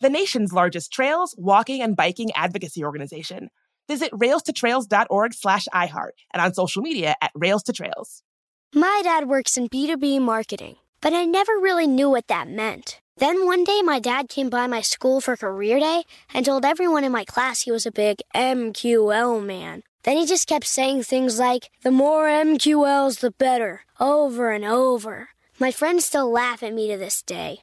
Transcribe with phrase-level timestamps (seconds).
[0.00, 3.50] the nation's largest trails, walking, and biking advocacy organization.
[3.88, 8.22] Visit railstotrails.org slash iHeart and on social media at Rails to Trails.
[8.74, 13.00] My dad works in B2B marketing, but I never really knew what that meant.
[13.16, 17.02] Then one day, my dad came by my school for career day and told everyone
[17.02, 19.82] in my class he was a big MQL man.
[20.04, 25.30] Then he just kept saying things like, the more MQLs, the better, over and over.
[25.58, 27.62] My friends still laugh at me to this day.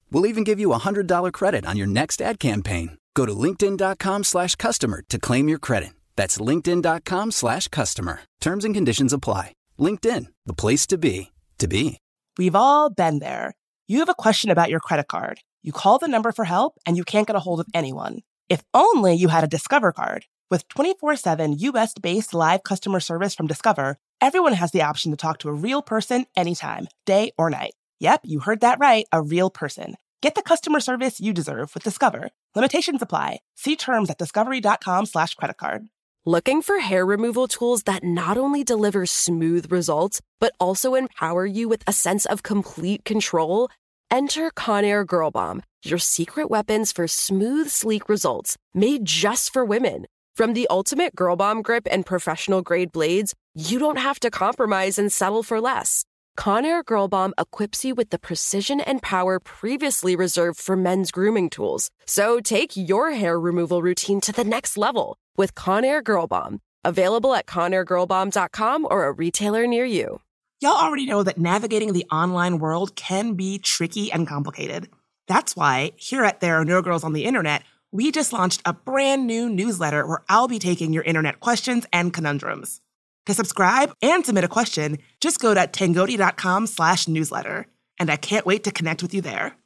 [0.11, 2.97] We'll even give you a $100 credit on your next ad campaign.
[3.15, 5.91] Go to linkedin.com slash customer to claim your credit.
[6.15, 8.21] That's linkedin.com slash customer.
[8.39, 9.53] Terms and conditions apply.
[9.79, 11.97] LinkedIn, the place to be, to be.
[12.37, 13.53] We've all been there.
[13.87, 15.39] You have a question about your credit card.
[15.63, 18.19] You call the number for help and you can't get a hold of anyone.
[18.49, 20.25] If only you had a Discover card.
[20.49, 25.17] With 24 7 US based live customer service from Discover, everyone has the option to
[25.17, 27.71] talk to a real person anytime, day or night.
[28.01, 29.95] Yep, you heard that right, a real person.
[30.21, 32.29] Get the customer service you deserve with Discover.
[32.55, 33.39] Limitations apply.
[33.55, 35.85] See terms at discovery.com slash credit card.
[36.25, 41.69] Looking for hair removal tools that not only deliver smooth results, but also empower you
[41.69, 43.69] with a sense of complete control?
[44.09, 50.07] Enter Conair Girl Bomb, your secret weapons for smooth, sleek results made just for women.
[50.35, 54.97] From the ultimate Girl Bomb grip and professional grade blades, you don't have to compromise
[54.97, 56.03] and settle for less.
[56.37, 61.49] Conair Girl Bomb equips you with the precision and power previously reserved for men's grooming
[61.49, 61.89] tools.
[62.05, 66.59] So take your hair removal routine to the next level with Conair Girl Bomb.
[66.83, 70.21] Available at ConairGirlBomb.com or a retailer near you.
[70.61, 74.89] Y'all already know that navigating the online world can be tricky and complicated.
[75.27, 78.73] That's why, here at There Are No Girls on the Internet, we just launched a
[78.73, 82.80] brand new newsletter where I'll be taking your internet questions and conundrums.
[83.27, 87.67] To subscribe and submit a question, just go to tangoti.com slash newsletter.
[87.99, 89.57] And I can't wait to connect with you there.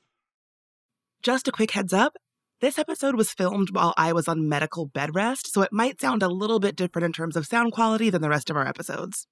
[1.23, 2.17] Just a quick heads up.
[2.61, 6.23] This episode was filmed while I was on medical bed rest, so it might sound
[6.23, 9.27] a little bit different in terms of sound quality than the rest of our episodes.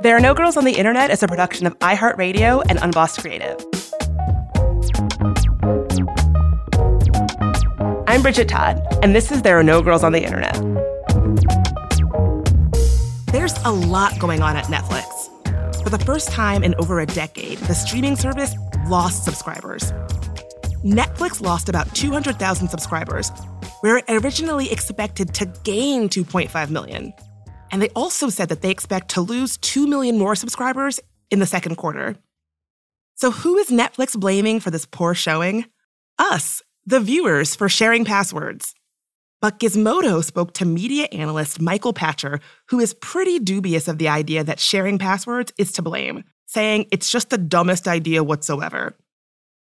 [0.00, 3.56] There Are No Girls on the Internet is a production of iHeartRadio and Unbossed Creative.
[8.18, 10.54] I'm Bridget Todd, and this is There Are No Girls on the Internet.
[13.26, 15.30] There's a lot going on at Netflix.
[15.84, 18.56] For the first time in over a decade, the streaming service
[18.88, 19.92] lost subscribers.
[20.84, 23.30] Netflix lost about 200,000 subscribers,
[23.82, 27.12] where it originally expected to gain 2.5 million.
[27.70, 30.98] And they also said that they expect to lose 2 million more subscribers
[31.30, 32.16] in the second quarter.
[33.14, 35.66] So, who is Netflix blaming for this poor showing?
[36.18, 38.74] Us, the viewers for sharing passwords.
[39.42, 42.40] But Gizmodo spoke to media analyst Michael Pachter,
[42.70, 47.10] who is pretty dubious of the idea that sharing passwords is to blame, saying it's
[47.10, 48.96] just the dumbest idea whatsoever.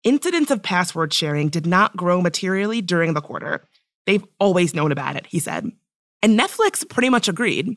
[0.05, 3.69] Incidents of password sharing did not grow materially during the quarter.
[4.07, 5.69] They've always known about it, he said.
[6.23, 7.77] And Netflix pretty much agreed.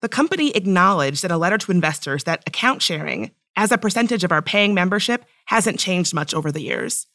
[0.00, 4.32] The company acknowledged in a letter to investors that account sharing, as a percentage of
[4.32, 7.06] our paying membership, hasn't changed much over the years.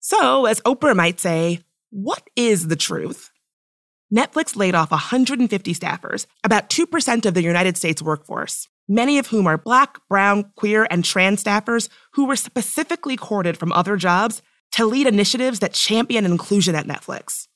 [0.00, 1.60] So, as Oprah might say,
[1.90, 3.30] what is the truth?
[4.12, 9.46] Netflix laid off 150 staffers, about 2% of the United States workforce, many of whom
[9.46, 14.40] are Black, Brown, queer, and trans staffers who were specifically courted from other jobs
[14.72, 17.46] to lead initiatives that champion inclusion at Netflix.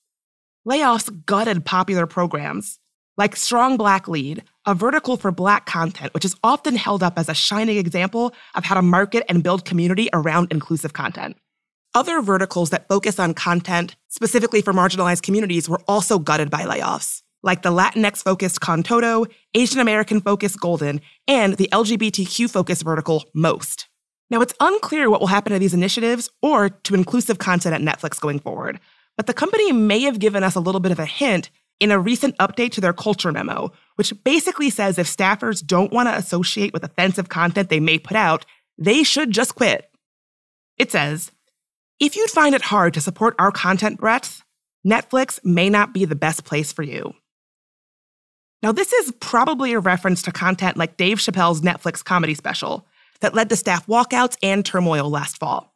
[0.68, 2.78] Layoffs gutted popular programs
[3.16, 7.28] like Strong Black Lead, a vertical for Black content, which is often held up as
[7.30, 11.36] a shining example of how to market and build community around inclusive content.
[11.96, 17.22] Other verticals that focus on content specifically for marginalized communities were also gutted by layoffs,
[17.44, 23.24] like the Latinx focused Con Todo, Asian American focused Golden, and the LGBTQ focused vertical
[23.32, 23.86] Most.
[24.28, 28.20] Now, it's unclear what will happen to these initiatives or to inclusive content at Netflix
[28.20, 28.80] going forward,
[29.16, 31.98] but the company may have given us a little bit of a hint in a
[32.00, 36.72] recent update to their culture memo, which basically says if staffers don't want to associate
[36.72, 38.44] with offensive content they may put out,
[38.78, 39.88] they should just quit.
[40.76, 41.30] It says,
[42.00, 44.42] if you'd find it hard to support our content breadth,
[44.86, 47.14] Netflix may not be the best place for you.
[48.62, 52.86] Now, this is probably a reference to content like Dave Chappelle's Netflix comedy special
[53.20, 55.74] that led to staff walkouts and turmoil last fall.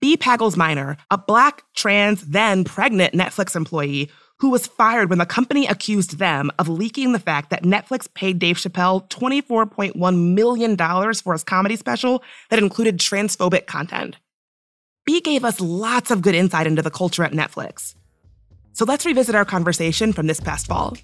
[0.00, 0.16] B.
[0.16, 5.66] Pagels Minor, a black, trans, then pregnant Netflix employee who was fired when the company
[5.66, 10.76] accused them of leaking the fact that Netflix paid Dave Chappelle $24.1 million
[11.14, 14.16] for his comedy special that included transphobic content.
[15.08, 17.94] B gave us lots of good insight into the culture at Netflix.
[18.74, 20.98] So let's revisit our conversation from this past fall.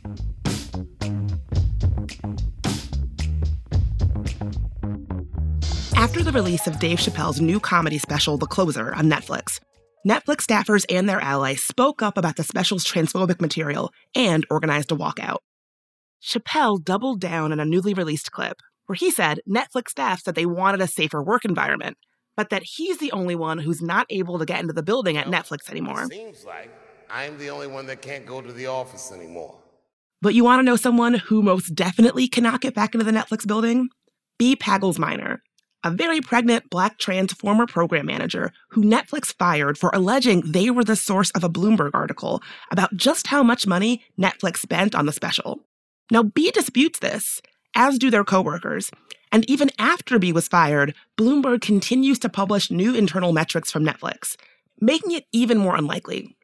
[5.96, 9.58] After the release of Dave Chappelle's new comedy special, The Closer, on Netflix,
[10.06, 14.96] Netflix staffers and their allies spoke up about the special's transphobic material and organized a
[14.96, 15.38] walkout.
[16.22, 20.44] Chappelle doubled down in a newly released clip where he said Netflix staff said they
[20.44, 21.96] wanted a safer work environment,
[22.36, 25.26] but that he's the only one who's not able to get into the building at
[25.26, 26.06] Netflix anymore.
[26.08, 26.70] Seems like
[27.10, 29.56] I'm the only one that can't go to the office anymore.
[30.20, 33.46] But you want to know someone who most definitely cannot get back into the Netflix
[33.46, 33.88] building?
[34.38, 34.56] B.
[34.56, 35.42] Pagels Minor,
[35.84, 40.82] a very pregnant black trans former program manager who Netflix fired for alleging they were
[40.82, 45.12] the source of a Bloomberg article about just how much money Netflix spent on the
[45.12, 45.60] special.
[46.10, 47.40] Now, B disputes this,
[47.74, 48.90] as do their coworkers.
[49.34, 54.36] And even after B was fired, Bloomberg continues to publish new internal metrics from Netflix,
[54.80, 56.36] making it even more unlikely.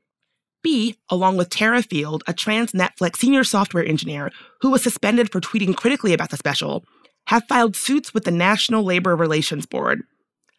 [0.64, 5.40] B, along with Terra Field, a trans Netflix senior software engineer who was suspended for
[5.40, 6.84] tweeting critically about the special,
[7.28, 10.02] have filed suits with the National Labor Relations Board,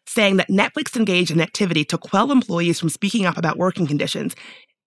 [0.08, 4.38] saying that Netflix engaged in activity to quell employees from speaking up about working conditions,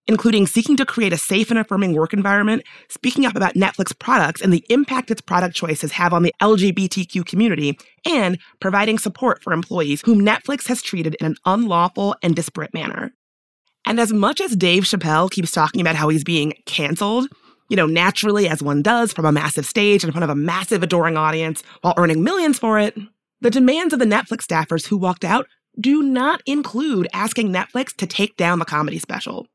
[0.06, 4.40] including seeking to create a safe and affirming work environment, speaking up about Netflix products
[4.40, 9.52] and the impact its product choices have on the LGBTQ community, and providing support for
[9.52, 13.12] employees whom Netflix has treated in an unlawful and disparate manner.
[13.86, 17.28] And as much as Dave Chappelle keeps talking about how he's being canceled,
[17.68, 20.82] you know, naturally, as one does from a massive stage in front of a massive
[20.82, 22.96] adoring audience while earning millions for it,
[23.40, 25.46] the demands of the Netflix staffers who walked out
[25.80, 29.46] do not include asking Netflix to take down the comedy special.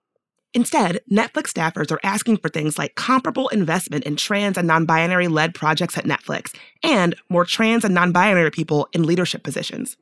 [0.53, 5.27] Instead, Netflix staffers are asking for things like comparable investment in trans and non binary
[5.27, 9.95] led projects at Netflix and more trans and non binary people in leadership positions.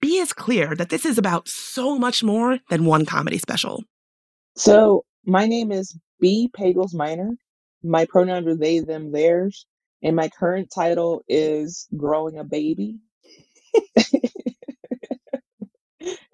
[0.00, 3.84] B is clear that this is about so much more than one comedy special.
[4.56, 6.50] So, my name is B.
[6.56, 7.30] Pagels Minor.
[7.82, 9.66] My pronouns are they, them, theirs.
[10.02, 12.98] And my current title is Growing a Baby.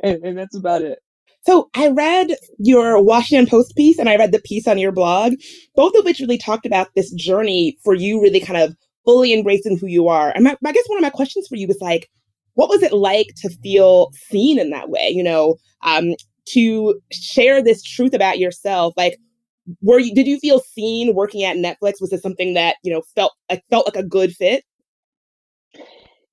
[0.02, 0.98] and, and that's about it.
[1.44, 5.34] So I read your Washington Post piece and I read the piece on your blog,
[5.74, 9.76] both of which really talked about this journey for you really kind of fully embracing
[9.78, 10.30] who you are.
[10.30, 12.08] And my, I guess one of my questions for you was like,
[12.54, 15.08] what was it like to feel seen in that way?
[15.10, 16.14] You know, um,
[16.46, 18.94] to share this truth about yourself.
[18.96, 19.18] Like,
[19.80, 22.00] were you did you feel seen working at Netflix?
[22.00, 24.64] Was this something that you know felt like felt like a good fit?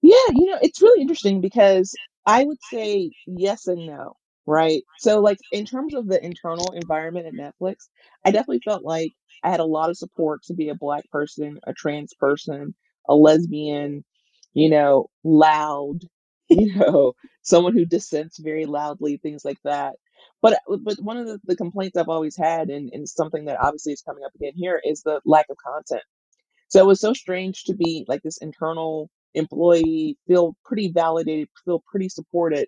[0.02, 1.94] Yeah, you know, it's really interesting because
[2.26, 4.16] I would say yes and no,
[4.50, 4.84] right?
[5.00, 7.90] So, like, in terms of the internal environment at Netflix,
[8.26, 9.14] I definitely felt like
[9.44, 12.76] I had a lot of support to be a Black person, a trans person,
[13.10, 14.04] a lesbian,
[14.54, 16.00] you know, loud,
[16.50, 17.14] you know,
[17.44, 19.96] someone who dissents very loudly, things like that.
[20.42, 23.60] But uh, but one of the, the complaints I've always had, and, and something that
[23.62, 26.04] obviously is coming up again here, is the lack of content.
[26.70, 31.84] So it was so strange to be like this internal employee, feel pretty validated, feel
[31.90, 32.68] pretty supported.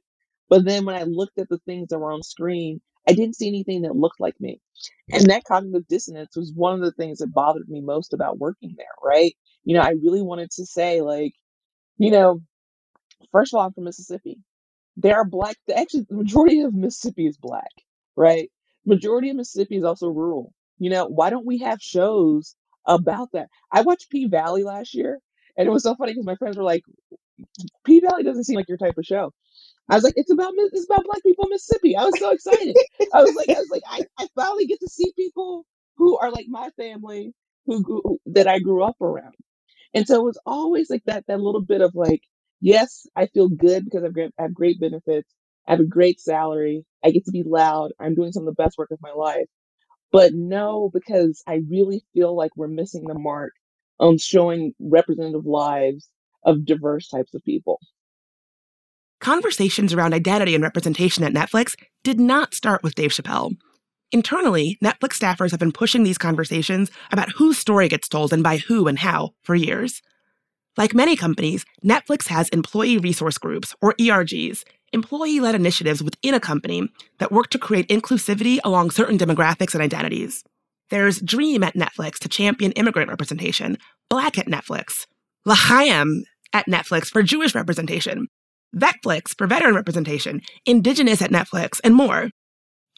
[0.51, 3.49] But then when I looked at the things that were on screen, I didn't see
[3.49, 4.61] anything that looked like me.
[5.11, 8.75] And that cognitive dissonance was one of the things that bothered me most about working
[8.77, 9.35] there, right?
[9.65, 11.33] You know, I really wanted to say, like,
[11.97, 12.41] you know,
[13.31, 14.39] first of all, I'm from Mississippi.
[14.97, 17.71] There are black, actually, the majority of Mississippi is black,
[18.17, 18.51] right?
[18.85, 20.53] Majority of Mississippi is also rural.
[20.79, 22.55] You know, why don't we have shows
[22.85, 23.49] about that?
[23.71, 25.19] I watched P Valley last year,
[25.57, 26.83] and it was so funny because my friends were like,
[27.85, 29.33] P Valley doesn't seem like your type of show.
[29.89, 31.95] I was like, it's about it's about black people in Mississippi.
[31.95, 32.77] I was so excited.
[33.13, 35.65] I was like, I was like, I, I finally get to see people
[35.97, 37.33] who are like my family
[37.65, 39.35] who, who that I grew up around.
[39.93, 42.21] And so it was always like that that little bit of like,
[42.61, 45.33] yes, I feel good because I've got- I have great benefits.
[45.67, 46.85] I have a great salary.
[47.03, 47.93] I get to be loud.
[47.99, 49.47] I'm doing some of the best work of my life.
[50.11, 53.53] But no, because I really feel like we're missing the mark
[53.99, 56.09] on showing representative lives
[56.45, 57.79] of diverse types of people.
[59.21, 63.55] Conversations around identity and representation at Netflix did not start with Dave Chappelle.
[64.11, 68.57] Internally, Netflix staffers have been pushing these conversations about whose story gets told and by
[68.57, 70.01] who and how for years.
[70.75, 76.39] Like many companies, Netflix has employee resource groups, or ERGs, employee led initiatives within a
[76.39, 80.43] company that work to create inclusivity along certain demographics and identities.
[80.89, 83.77] There's Dream at Netflix to champion immigrant representation,
[84.09, 85.05] Black at Netflix,
[85.45, 88.27] L'Chaim at Netflix for Jewish representation,
[88.75, 92.29] Vetflix for veteran representation, Indigenous at Netflix, and more.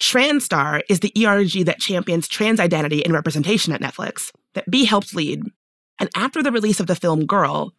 [0.02, 5.16] TransStar is the ERG that champions trans identity and representation at Netflix, that B helped
[5.16, 5.44] lead.
[6.00, 7.74] And after the release of the film Girl,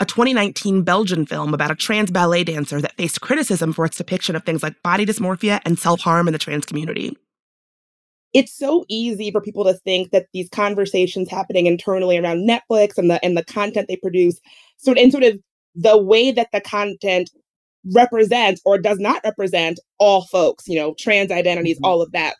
[0.00, 4.36] a 2019 Belgian film about a trans ballet dancer that faced criticism for its depiction
[4.36, 7.16] of things like body dysmorphia and self harm in the trans community.
[8.34, 13.10] It's so easy for people to think that these conversations happening internally around Netflix and
[13.10, 14.38] the and the content they produce,
[14.76, 15.40] sort of, and sort of
[15.74, 17.30] the way that the content
[17.94, 21.84] represents or does not represent all folks, you know, trans identities, mm-hmm.
[21.84, 22.34] all of that.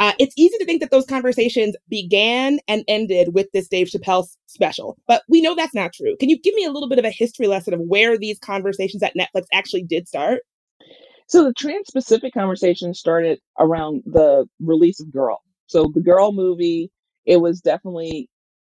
[0.00, 4.26] Uh, it's easy to think that those conversations began and ended with this Dave Chappelle
[4.46, 6.16] special, but we know that's not true.
[6.18, 9.02] Can you give me a little bit of a history lesson of where these conversations
[9.02, 10.40] at Netflix actually did start?
[11.28, 15.40] So the trans-specific conversation started around the release of Girl.
[15.66, 16.90] So the Girl movie,
[17.24, 18.28] it was definitely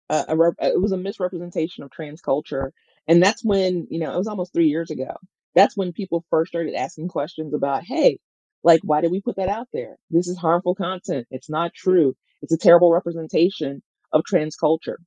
[0.09, 2.73] a, a it was a misrepresentation of trans culture,
[3.07, 5.15] and that's when you know it was almost three years ago.
[5.55, 8.19] That's when people first started asking questions about, hey,
[8.63, 9.97] like, why did we put that out there?
[10.09, 11.27] This is harmful content.
[11.31, 12.15] It's not true.
[12.41, 13.81] It's a terrible representation
[14.13, 14.99] of trans culture.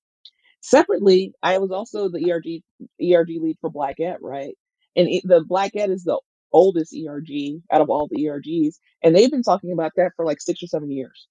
[0.61, 2.63] Separately, I was also the ERG
[3.03, 4.57] ERG lead for Blackette, right?
[4.97, 6.19] And it, the Blackette is the
[6.53, 10.41] oldest ERG out of all the ERGs, and they've been talking about that for like
[10.41, 11.27] six or seven years,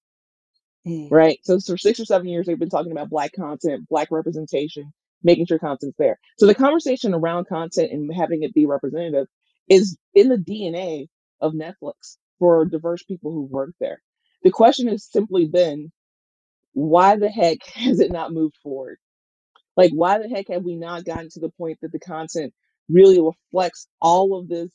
[0.87, 1.09] mm.
[1.09, 1.39] right?
[1.43, 5.45] So for six or seven years, they've been talking about black content, black representation, making
[5.47, 6.19] sure content's there.
[6.37, 9.27] So the conversation around content and having it be representative
[9.69, 11.07] is in the DNA
[11.41, 14.01] of Netflix for diverse people who work there.
[14.43, 15.91] The question has simply been,
[16.73, 18.97] why the heck has it not moved forward?
[19.77, 22.53] Like, why the heck have we not gotten to the point that the content
[22.89, 24.69] really reflects all of this,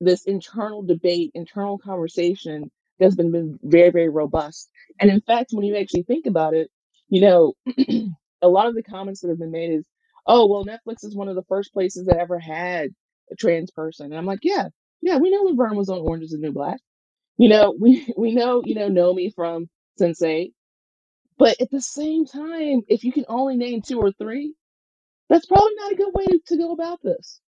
[0.00, 4.70] this internal debate, internal conversation that's been, been very, very robust.
[5.00, 6.70] And in fact, when you actually think about it,
[7.08, 7.54] you know,
[8.42, 9.86] a lot of the comments that have been made is,
[10.26, 12.90] oh, well, Netflix is one of the first places that ever had
[13.30, 14.06] a trans person.
[14.06, 14.68] And I'm like, yeah,
[15.00, 16.80] yeah, we know Laverne was on Orange is the New Black.
[17.38, 19.68] You know, we we know, you know, Nomi from
[20.00, 20.52] Sense8.
[21.38, 24.54] But at the same time, if you can only name two or three,
[25.28, 27.40] that's probably not a good way to, to go about this.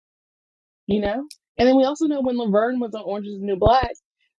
[0.88, 1.28] You know?
[1.58, 3.92] And then we also know when Laverne was on Orange is the New Black,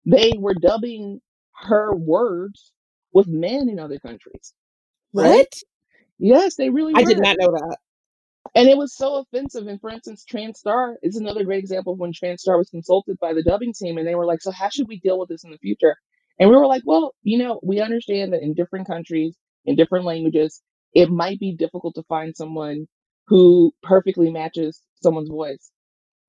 [0.06, 1.22] they were dubbing
[1.62, 2.72] her words
[3.14, 4.54] with men in other countries.
[5.14, 5.38] Right?
[5.38, 5.54] What?
[6.20, 7.78] Yes, they really I did not know that.
[8.56, 9.68] And it was so offensive.
[9.68, 13.44] And for instance, Transstar is another great example of when Transstar was consulted by the
[13.44, 15.58] dubbing team and they were like, So how should we deal with this in the
[15.58, 15.96] future?
[16.40, 20.06] And we were like, Well, you know, we understand that in different countries, in different
[20.06, 20.62] languages,
[20.94, 22.88] it might be difficult to find someone
[23.28, 25.70] who perfectly matches someone's voice.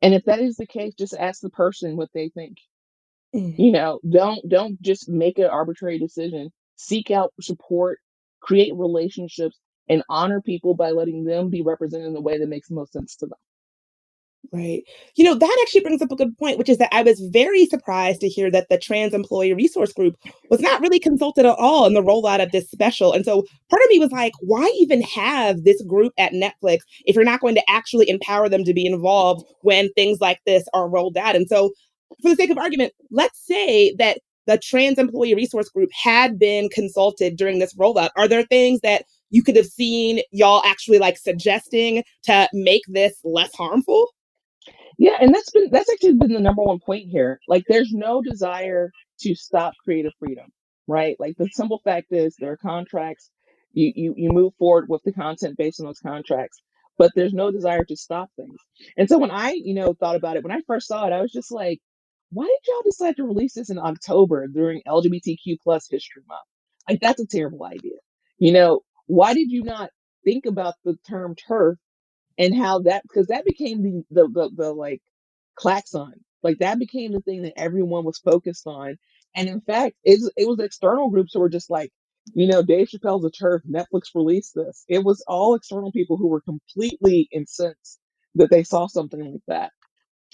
[0.03, 2.59] And if that is the case, just ask the person what they think.
[3.35, 3.55] Mm.
[3.59, 6.51] You know, don't don't just make an arbitrary decision.
[6.77, 7.99] Seek out support,
[8.41, 12.71] create relationships, and honor people by letting them be represented in the way that makes
[12.71, 13.39] most sense to them.
[14.51, 14.83] Right.
[15.15, 17.67] You know, that actually brings up a good point, which is that I was very
[17.67, 20.17] surprised to hear that the Trans Employee Resource Group
[20.49, 23.13] was not really consulted at all in the rollout of this special.
[23.13, 27.15] And so part of me was like, why even have this group at Netflix if
[27.15, 30.89] you're not going to actually empower them to be involved when things like this are
[30.89, 31.37] rolled out?
[31.37, 31.73] And so,
[32.23, 36.71] for the sake of argument, let's say that the Trans Employee Resource Group had been
[36.71, 38.11] consulted during this rollout.
[38.17, 43.19] Are there things that you could have seen y'all actually like suggesting to make this
[43.25, 44.11] less harmful?
[44.99, 47.39] Yeah, and that's been that's actually been the number one point here.
[47.49, 50.47] Like there's no desire to stop creative freedom,
[50.89, 51.17] right?
[51.21, 53.31] Like the simple fact is there are contracts.
[53.73, 56.61] You you you move forward with the content based on those contracts,
[56.99, 58.57] but there's no desire to stop things.
[58.97, 61.21] And so when I, you know, thought about it, when I first saw it, I
[61.21, 61.79] was just like,
[62.31, 66.41] why did y'all decide to release this in October during LGBTQ plus history month?
[66.89, 67.99] Like that's a terrible idea.
[68.39, 69.91] You know, why did you not
[70.25, 71.77] think about the term TERF
[72.39, 75.01] and how that because that became the, the the the, like
[75.57, 76.13] klaxon.
[76.43, 78.99] Like that became the thing that everyone was focused on.
[79.35, 81.91] And in fact it's, it was external groups who were just like
[82.35, 84.85] you know dave chappelle's a TERF netflix released this.
[84.89, 87.99] It was all external people who were completely incensed
[88.37, 89.73] that they saw something like that.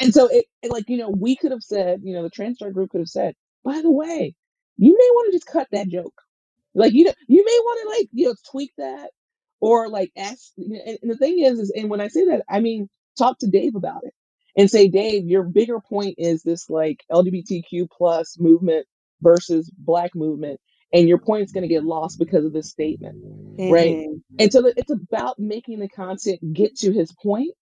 [0.00, 2.72] And so it, it like you know we could have said you know the transstar
[2.72, 4.34] group could have said by the way
[4.78, 6.14] you may want to just cut that joke
[6.74, 9.10] like you know, you may want to like you know tweak that
[9.60, 10.52] or like ask.
[10.58, 12.88] And the thing is, is and when I say that, I mean
[13.18, 14.14] talk to Dave about it
[14.56, 18.86] and say, Dave, your bigger point is this like LGBTQ plus movement
[19.22, 20.60] versus black movement,
[20.92, 23.16] and your point is going to get lost because of this statement,
[23.68, 23.98] right?
[23.98, 24.20] Mhm.
[24.38, 27.52] And so it's about making the content get to his point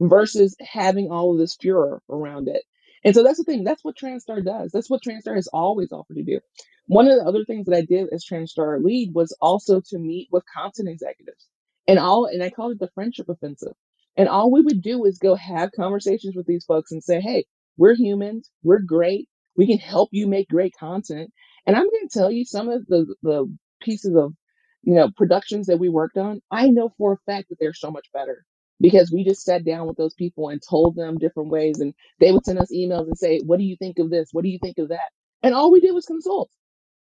[0.00, 2.64] versus having all of this furor around it.
[3.04, 3.64] And so that's the thing.
[3.64, 4.72] That's what Transtar does.
[4.72, 6.40] That's what Transtar has always offered to do.
[6.86, 10.28] One of the other things that I did as Transtar lead was also to meet
[10.32, 11.46] with content executives.
[11.86, 13.74] And all and I called it the friendship offensive.
[14.16, 17.46] And all we would do is go have conversations with these folks and say, hey,
[17.76, 21.30] we're humans, we're great, we can help you make great content.
[21.66, 23.46] And I'm gonna tell you some of the the
[23.80, 24.34] pieces of
[24.82, 27.90] you know productions that we worked on, I know for a fact that they're so
[27.90, 28.44] much better
[28.80, 32.32] because we just sat down with those people and told them different ways and they
[32.32, 34.30] would send us emails and say what do you think of this?
[34.32, 35.10] What do you think of that?
[35.42, 36.50] And all we did was consult.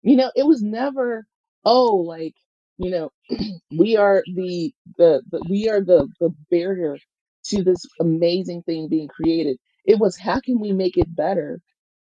[0.03, 1.27] You know it was never
[1.65, 2.35] oh like
[2.77, 3.11] you know
[3.77, 6.97] we are the the, the we are the the barrier
[7.45, 9.57] to this amazing thing being created.
[9.85, 11.59] It was how can we make it better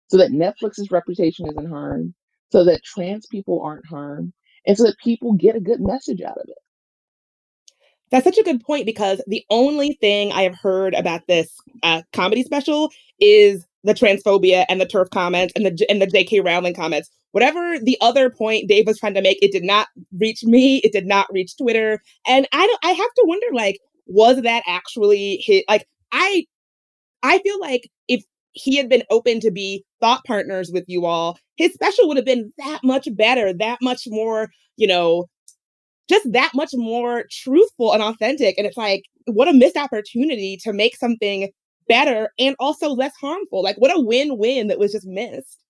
[0.08, 2.14] so that netflix's reputation isn't harmed
[2.52, 4.32] so that trans people aren't harmed
[4.66, 6.58] and so that people get a good message out of it
[8.12, 11.50] That's such a good point because the only thing I have heard about this
[11.82, 12.90] uh, comedy special
[13.20, 16.40] is the transphobia and the TERF comments and the and the J.K.
[16.40, 17.10] Rowling comments.
[17.32, 19.88] Whatever the other point Dave was trying to make, it did not
[20.18, 20.76] reach me.
[20.84, 22.80] It did not reach Twitter, and I don't.
[22.84, 25.62] I have to wonder, like, was that actually his?
[25.68, 26.44] Like, I
[27.22, 31.38] I feel like if he had been open to be thought partners with you all,
[31.56, 35.26] his special would have been that much better, that much more, you know,
[36.08, 38.56] just that much more truthful and authentic.
[38.58, 41.50] And it's like, what a missed opportunity to make something
[41.88, 43.62] better and also less harmful.
[43.62, 45.62] Like, what a win win that was just missed.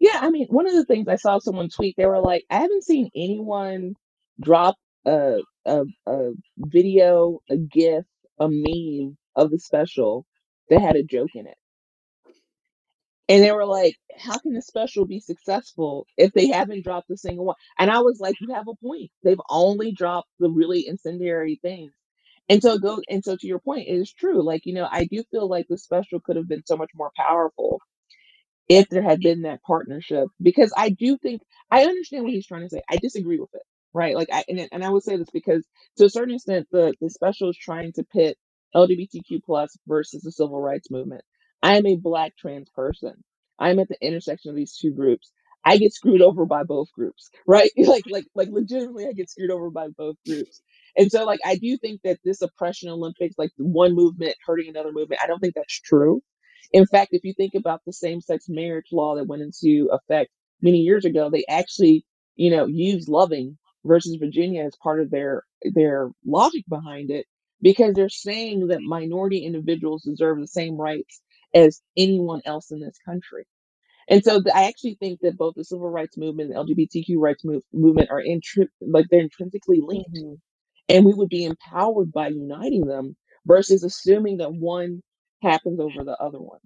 [0.00, 2.56] Yeah, I mean, one of the things I saw someone tweet, they were like, I
[2.56, 3.94] haven't seen anyone
[4.40, 4.76] drop
[5.06, 8.04] a a, a video, a GIF,
[8.38, 10.24] a meme of the special
[10.70, 11.56] that had a joke in it.
[13.28, 17.18] And they were like, how can the special be successful if they haven't dropped a
[17.18, 17.56] single one?
[17.78, 19.10] And I was like, you have a point.
[19.24, 21.92] They've only dropped the really incendiary things.
[22.50, 24.42] And so go and so to your point, it is true.
[24.42, 27.12] Like, you know, I do feel like the special could have been so much more
[27.16, 27.74] powerful
[28.70, 32.64] if there had been that partnership because i do think i understand what he's trying
[32.64, 33.62] to say i disagree with it
[33.94, 35.66] right like i and, and i would say this because
[35.98, 38.38] to a certain extent the the special is trying to pit
[38.76, 41.24] lgbtq plus versus the civil rights movement
[41.62, 43.14] i am a black trans person.
[43.58, 45.32] I'm at the intersection of these two groups.
[45.64, 47.70] I get screwed over by both groups right?
[47.78, 50.62] Like like like legitimately i get screwed over by both groups.
[50.96, 54.92] And so like i do think that this oppression olympics like one movement hurting another
[54.92, 56.22] movement i don't think that's true.
[56.72, 60.30] In fact, if you think about the same-sex marriage law that went into effect
[60.62, 65.44] many years ago, they actually, you know, used Loving versus Virginia as part of their
[65.74, 67.26] their logic behind it
[67.62, 71.22] because they're saying that minority individuals deserve the same rights
[71.54, 73.44] as anyone else in this country.
[74.08, 77.18] And so th- I actually think that both the civil rights movement and the LGBTQ
[77.18, 80.38] rights move, movement are intri- like they're intrinsically linked, Mhm.
[80.88, 85.02] and we would be empowered by uniting them versus assuming that one
[85.42, 86.60] happens over the other one.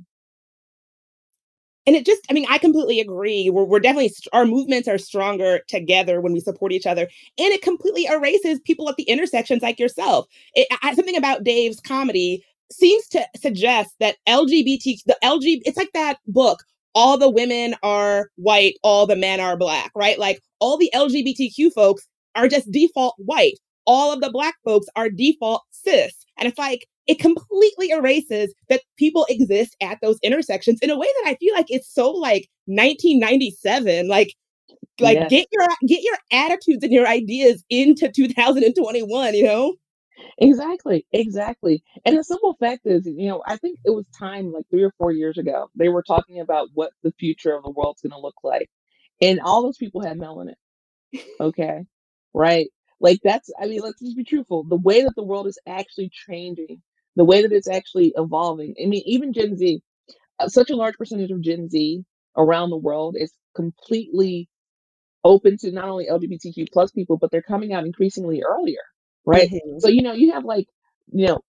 [1.85, 3.51] And it just, I mean, I completely agree.
[3.51, 7.03] We're, we're definitely, st- our movements are stronger together when we support each other.
[7.03, 10.27] And it completely erases people at the intersections like yourself.
[10.55, 15.93] It, I, something about Dave's comedy seems to suggest that LGBT, the LG, it's like
[15.95, 16.63] that book,
[16.95, 20.19] All the Women Are White, All the Men Are Black, right?
[20.19, 23.59] Like all the LGBTQ folks are just default white.
[23.87, 26.25] All of the Black folks are default cis.
[26.39, 31.07] And it's like, it completely erases that people exist at those intersections in a way
[31.23, 34.09] that I feel like it's so like 1997.
[34.09, 34.35] Like,
[35.01, 35.31] like Yes.
[35.31, 39.35] get your get your attitudes and your ideas into 2021.
[39.35, 39.75] You know?
[40.39, 41.83] Exactly, exactly.
[42.05, 44.93] And the simple fact is, you know, I think it was time like three or
[44.99, 48.19] four years ago, they were talking about what the future of the world's going to
[48.21, 48.69] look like.
[49.21, 50.55] And all those people had melanin.
[51.41, 51.85] Okay.
[52.35, 52.69] Right.
[53.01, 54.65] Like that's, I mean, let's just be truthful.
[54.65, 56.83] The way that the world is actually changing,
[57.17, 58.75] the way that it's actually evolving.
[58.83, 59.83] I mean, even Gen Z,
[60.41, 62.05] uh, such a large percentage of Gen Z
[62.37, 64.49] around the world is completely
[65.25, 68.81] open to not only LGBTQ plus people, but they're coming out increasingly earlier.
[69.27, 69.51] Right.
[69.51, 69.81] Mhm.
[69.81, 70.67] So, you know, you have like,
[71.13, 71.41] you know,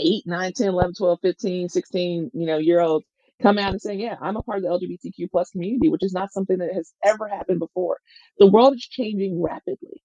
[0.00, 3.06] 8, 9, 10, 11, 12, 15, 16, you know, year olds
[3.42, 6.12] come out and saying, yeah, I'm a part of the LGBTQ plus community, which is
[6.12, 7.98] not something that has ever happened before.
[8.38, 10.02] The world is changing rapidly.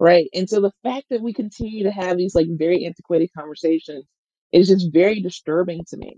[0.00, 0.28] Right.
[0.34, 4.04] And so the fact that we continue to have these like very antiquated conversations
[4.52, 6.16] is just very disturbing to me.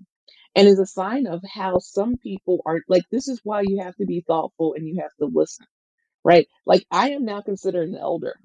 [0.57, 3.97] And is a sign of how some people are like, this is why you have
[3.97, 5.67] to be thoughtful and you have to listen.
[6.25, 6.49] Right.
[6.67, 8.37] Like I am now considered an elder.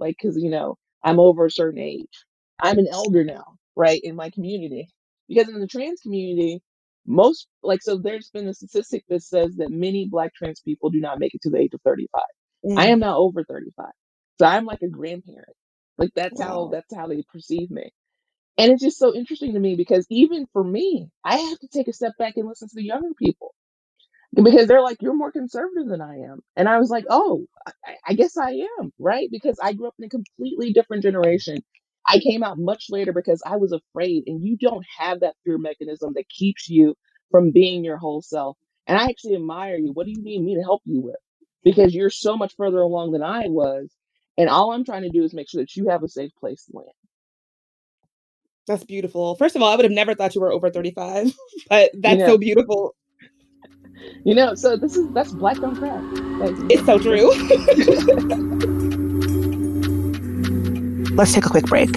[0.00, 2.26] Like, cause you know, I'm over a certain age.
[2.60, 4.88] I'm an elder now, right, in my community.
[5.28, 6.62] Because in the trans community,
[7.06, 11.00] most like so there's been a statistic that says that many black trans people do
[11.00, 12.22] not make it to the age of 35.
[12.76, 12.88] I Mm.
[12.88, 13.86] am now over 35.
[14.40, 15.56] So I'm like a grandparent.
[15.98, 16.72] Like that's how Wow.
[16.72, 17.92] that's how they perceive me.
[18.58, 21.88] And it's just so interesting to me because even for me, I have to take
[21.88, 23.54] a step back and listen to the younger people
[24.44, 26.40] because they're like, you're more conservative than I am.
[26.56, 27.72] And I was like, oh, I,
[28.08, 29.28] I guess I am, right?
[29.30, 31.58] Because I grew up in a completely different generation.
[32.08, 35.58] I came out much later because I was afraid, and you don't have that fear
[35.58, 36.96] mechanism that keeps you
[37.30, 38.56] from being your whole self.
[38.86, 39.92] And I actually admire you.
[39.92, 41.16] What do you need me to help you with?
[41.64, 43.90] Because you're so much further along than I was.
[44.38, 46.64] And all I'm trying to do is make sure that you have a safe place
[46.66, 46.90] to land.
[48.68, 49.36] That's beautiful.
[49.36, 51.34] First of all, I would have never thought you were over 35,
[51.70, 52.96] but that's so beautiful.
[54.24, 54.54] You know.
[54.54, 56.02] So this is that's black on crack.
[56.40, 56.72] Thank.
[56.72, 57.30] It's so true.
[61.16, 61.90] Let's take a quick break.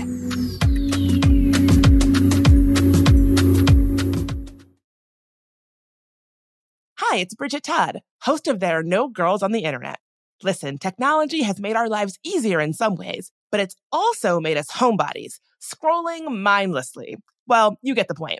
[6.98, 10.00] Hi, it's Bridget Todd, host of There Are No Girls on the Internet.
[10.44, 14.72] Listen, technology has made our lives easier in some ways, but it's also made us
[14.72, 17.18] homebodies, scrolling mindlessly.
[17.48, 18.40] Well, you get the point.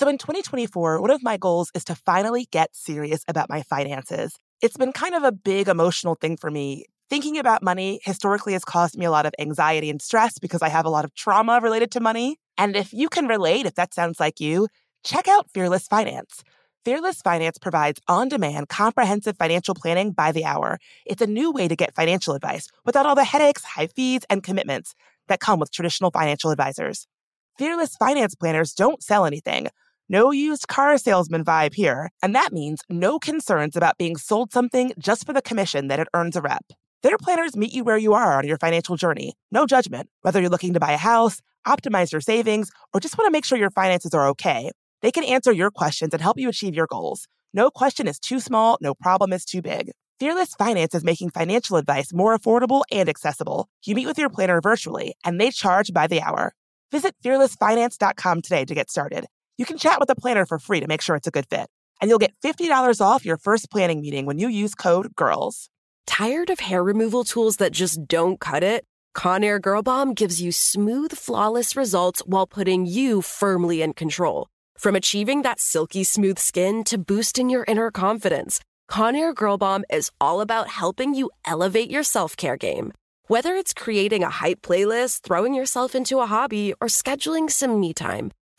[0.00, 4.34] So in 2024, one of my goals is to finally get serious about my finances.
[4.62, 6.86] It's been kind of a big emotional thing for me.
[7.10, 10.70] Thinking about money historically has caused me a lot of anxiety and stress because I
[10.70, 12.38] have a lot of trauma related to money.
[12.56, 14.68] And if you can relate, if that sounds like you,
[15.04, 16.44] check out Fearless Finance.
[16.82, 20.78] Fearless Finance provides on demand, comprehensive financial planning by the hour.
[21.04, 24.42] It's a new way to get financial advice without all the headaches, high fees, and
[24.42, 24.94] commitments
[25.28, 27.06] that come with traditional financial advisors.
[27.58, 29.68] Fearless Finance planners don't sell anything.
[30.12, 32.10] No used car salesman vibe here.
[32.20, 36.08] And that means no concerns about being sold something just for the commission that it
[36.14, 36.64] earns a rep.
[37.04, 39.34] Their planners meet you where you are on your financial journey.
[39.52, 40.08] No judgment.
[40.22, 43.44] Whether you're looking to buy a house, optimize your savings, or just want to make
[43.44, 46.88] sure your finances are okay, they can answer your questions and help you achieve your
[46.88, 47.28] goals.
[47.54, 49.92] No question is too small, no problem is too big.
[50.18, 53.68] Fearless Finance is making financial advice more affordable and accessible.
[53.86, 56.52] You meet with your planner virtually, and they charge by the hour.
[56.90, 59.26] Visit fearlessfinance.com today to get started.
[59.60, 61.68] You can chat with a planner for free to make sure it's a good fit.
[62.00, 65.68] And you'll get $50 off your first planning meeting when you use code GIRLS.
[66.06, 68.86] Tired of hair removal tools that just don't cut it?
[69.14, 74.48] Conair Girl Bomb gives you smooth, flawless results while putting you firmly in control.
[74.78, 80.10] From achieving that silky smooth skin to boosting your inner confidence, Conair Girl Bomb is
[80.22, 82.94] all about helping you elevate your self care game.
[83.26, 87.92] Whether it's creating a hype playlist, throwing yourself into a hobby, or scheduling some me
[87.92, 88.32] time,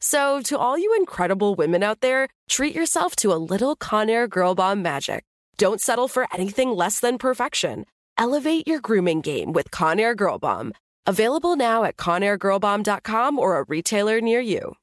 [0.00, 4.54] So, to all you incredible women out there, treat yourself to a little Conair Girl
[4.54, 5.24] Bomb magic.
[5.58, 7.84] Don't settle for anything less than perfection.
[8.16, 10.72] Elevate your grooming game with Conair Girl Bomb.
[11.06, 14.74] Available now at ConairGirlBomb.com or a retailer near you.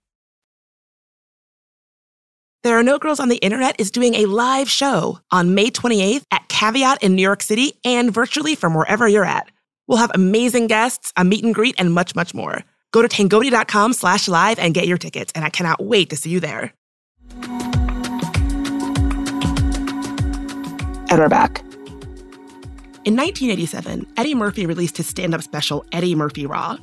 [2.64, 6.24] There Are No Girls on the Internet is doing a live show on May 28th
[6.32, 9.50] at Caveat in New York City and virtually from wherever you're at.
[9.88, 12.64] We'll have amazing guests, a meet and greet, and much, much more.
[12.98, 16.32] Go to tangoti.com slash live and get your tickets, and I cannot wait to see
[16.32, 16.74] you there.
[21.08, 21.60] And we're back.
[23.06, 26.80] In 1987, Eddie Murphy released his stand up special, Eddie Murphy Raw.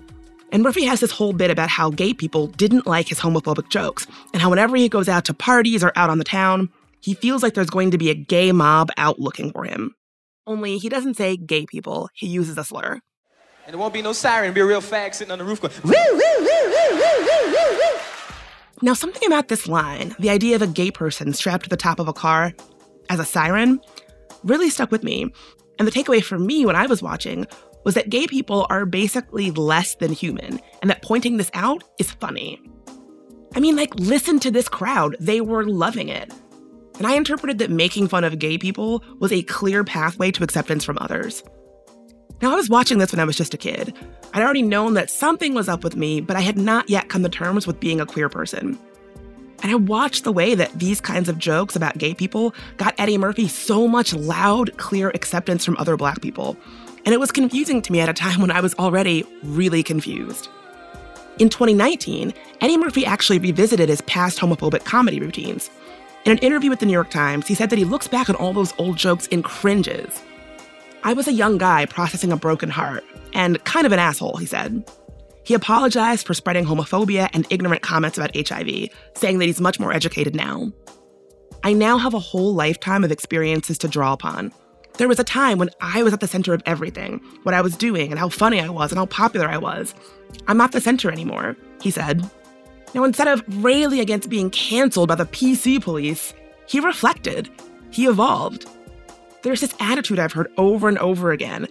[0.52, 4.06] And Murphy has this whole bit about how gay people didn't like his homophobic jokes,
[4.32, 7.42] and how whenever he goes out to parties or out on the town, he feels
[7.42, 9.96] like there's going to be a gay mob out looking for him.
[10.46, 13.00] Only he doesn't say gay people, he uses a slur.
[13.66, 15.72] And there won't be no siren, be a real fag sitting on the roof going,
[15.82, 18.00] woo, woo, woo, woo, woo, woo, woo, woo.
[18.82, 21.98] Now, something about this line, the idea of a gay person strapped to the top
[21.98, 22.52] of a car
[23.08, 23.80] as a siren,
[24.42, 25.32] really stuck with me.
[25.78, 27.46] And the takeaway for me when I was watching
[27.84, 32.10] was that gay people are basically less than human, and that pointing this out is
[32.10, 32.60] funny.
[33.54, 35.16] I mean, like, listen to this crowd.
[35.20, 36.30] They were loving it.
[36.98, 40.84] And I interpreted that making fun of gay people was a clear pathway to acceptance
[40.84, 41.42] from others.
[42.42, 43.94] Now, I was watching this when I was just a kid.
[44.32, 47.22] I'd already known that something was up with me, but I had not yet come
[47.22, 48.78] to terms with being a queer person.
[49.62, 53.16] And I watched the way that these kinds of jokes about gay people got Eddie
[53.16, 56.56] Murphy so much loud, clear acceptance from other black people
[57.04, 60.48] and it was confusing to me at a time when I was already really confused.
[61.38, 65.70] In 2019, Eddie Murphy actually revisited his past homophobic comedy routines.
[66.24, 68.36] In an interview with the New York Times, he said that he looks back on
[68.36, 70.22] all those old jokes and cringes.
[71.04, 74.46] I was a young guy processing a broken heart, and kind of an asshole, he
[74.46, 74.84] said.
[75.44, 79.92] He apologized for spreading homophobia and ignorant comments about HIV, saying that he's much more
[79.92, 80.72] educated now.
[81.62, 84.52] I now have a whole lifetime of experiences to draw upon,
[84.96, 87.76] there was a time when I was at the center of everything, what I was
[87.76, 89.92] doing, and how funny I was, and how popular I was.
[90.46, 92.28] I'm not the center anymore, he said.
[92.94, 96.32] Now, instead of railing against being canceled by the PC police,
[96.68, 97.50] he reflected.
[97.90, 98.66] He evolved.
[99.44, 101.68] There's this attitude I've heard over and over again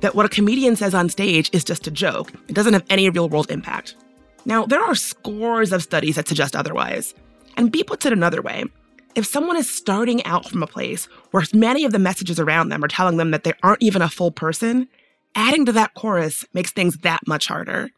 [0.00, 2.32] that what a comedian says on stage is just a joke.
[2.48, 3.96] It doesn't have any real world impact.
[4.44, 7.14] Now, there are scores of studies that suggest otherwise.
[7.56, 8.64] And B puts it another way
[9.14, 12.84] if someone is starting out from a place where many of the messages around them
[12.84, 14.88] are telling them that they aren't even a full person,
[15.34, 17.90] adding to that chorus makes things that much harder.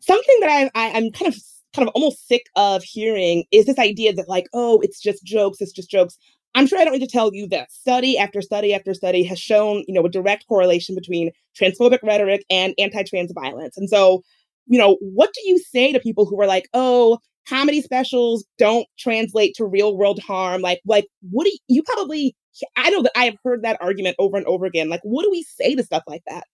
[0.00, 1.40] Something that I, I'm kind of
[1.74, 5.60] kind of almost sick of hearing is this idea that like, oh, it's just jokes,
[5.60, 6.18] it's just jokes.
[6.58, 9.38] I'm sure I don't need to tell you that study after study after study has
[9.38, 13.76] shown, you know, a direct correlation between transphobic rhetoric and anti-trans violence.
[13.76, 14.22] And so,
[14.66, 17.18] you know, what do you say to people who are like, oh,
[17.48, 20.60] comedy specials don't translate to real world harm.
[20.60, 22.34] Like, like what do you, you probably?
[22.76, 24.88] I know that I have heard that argument over and over again.
[24.88, 26.44] Like, what do we say to stuff like that?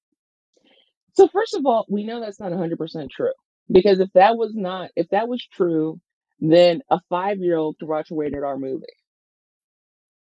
[1.14, 3.32] So first of all, we know that's not 100% true
[3.70, 5.98] because if that was not, if that was true,
[6.40, 8.84] then a five year old could watch a rated R movie,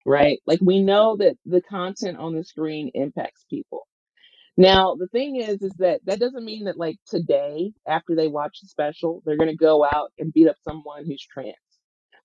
[0.06, 0.40] right?
[0.46, 3.86] Like we know that the content on the screen impacts people.
[4.56, 8.60] Now, the thing is, is that that doesn't mean that like today, after they watch
[8.60, 11.54] the special, they're going to go out and beat up someone who's trans.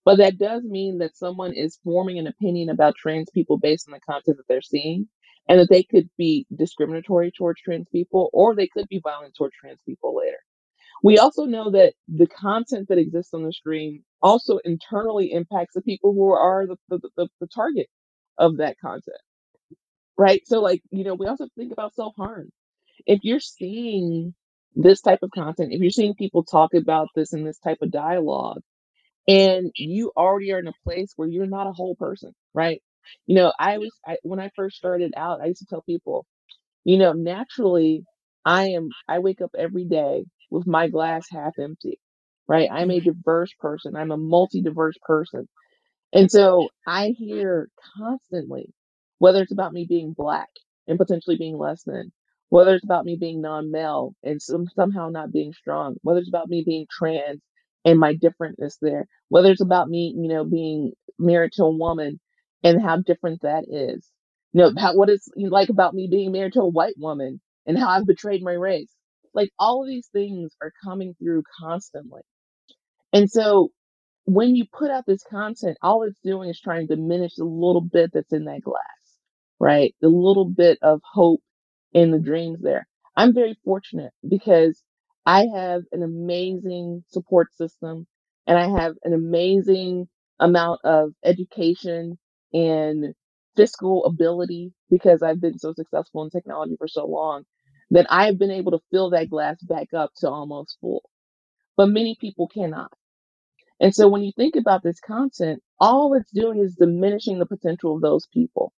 [0.04, 3.94] But that does mean that someone is forming an opinion about trans people based on
[3.94, 5.08] the content that they're seeing,
[5.50, 9.56] and that they could be discriminatory towards trans people, or they could be violent towards
[9.60, 10.38] trans people later.
[11.04, 15.84] We also know that the content that exists on the screen also internally impacts the
[15.84, 17.88] people who are the, the, the, the target
[18.40, 19.18] of that content
[20.18, 20.42] right?
[20.46, 22.50] So, like, you know, we also think about self harm.
[23.06, 24.34] If you're seeing
[24.76, 27.92] this type of content, if you're seeing people talk about this in this type of
[27.92, 28.62] dialogue,
[29.28, 32.82] and you already are in a place where you're not a whole person, right?
[33.28, 36.26] You know, I was, I, when I first started out, I used to tell people,
[36.86, 38.04] you know, naturally,
[38.46, 42.00] I am, I wake up every day with my glass half empty,
[42.48, 42.70] right?
[42.72, 43.96] I'm a diverse person.
[43.96, 45.48] I'm a multi diverse person.
[46.14, 48.74] And so I hear constantly
[49.20, 50.50] whether it's about me being black
[50.88, 52.12] and potentially being less than,
[52.50, 56.48] whether it's about me being non-male and some, somehow not being strong, whether it's about
[56.50, 57.42] me being trans
[57.86, 62.20] and my differentness there, whether it's about me, you know, being married to a woman
[62.64, 64.10] and how different that is.
[64.54, 67.78] You know, how, what is like about me being married to a white woman and
[67.78, 68.92] how I've betrayed my race.
[69.34, 72.22] Like all of these things are coming through constantly.
[73.16, 73.72] And so
[74.26, 77.82] when you put out this content, all it's doing is trying to diminish the little
[77.82, 78.84] bit that's in that glass
[79.62, 79.96] right?
[80.02, 81.42] The little bit of hope
[81.94, 82.88] in the dreams there.
[83.18, 84.84] I'm very fortunate because
[85.26, 88.08] I have an amazing support system
[88.48, 92.20] and I have an amazing amount of education
[92.54, 93.16] and
[93.58, 97.46] fiscal ability because I've been so successful in technology for so long
[97.92, 101.04] that I've been able to fill that glass back up to almost full.
[101.78, 102.92] But many people cannot.
[103.80, 107.96] And so when you think about this content, all it's doing is diminishing the potential
[107.96, 108.74] of those people.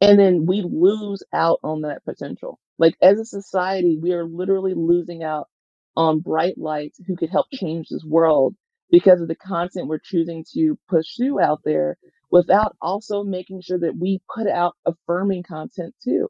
[0.00, 2.58] And then we lose out on that potential.
[2.78, 5.48] Like as a society, we are literally losing out
[5.96, 8.54] on bright lights who could help change this world
[8.90, 11.96] because of the content we're choosing to pursue out there
[12.30, 16.28] without also making sure that we put out affirming content too.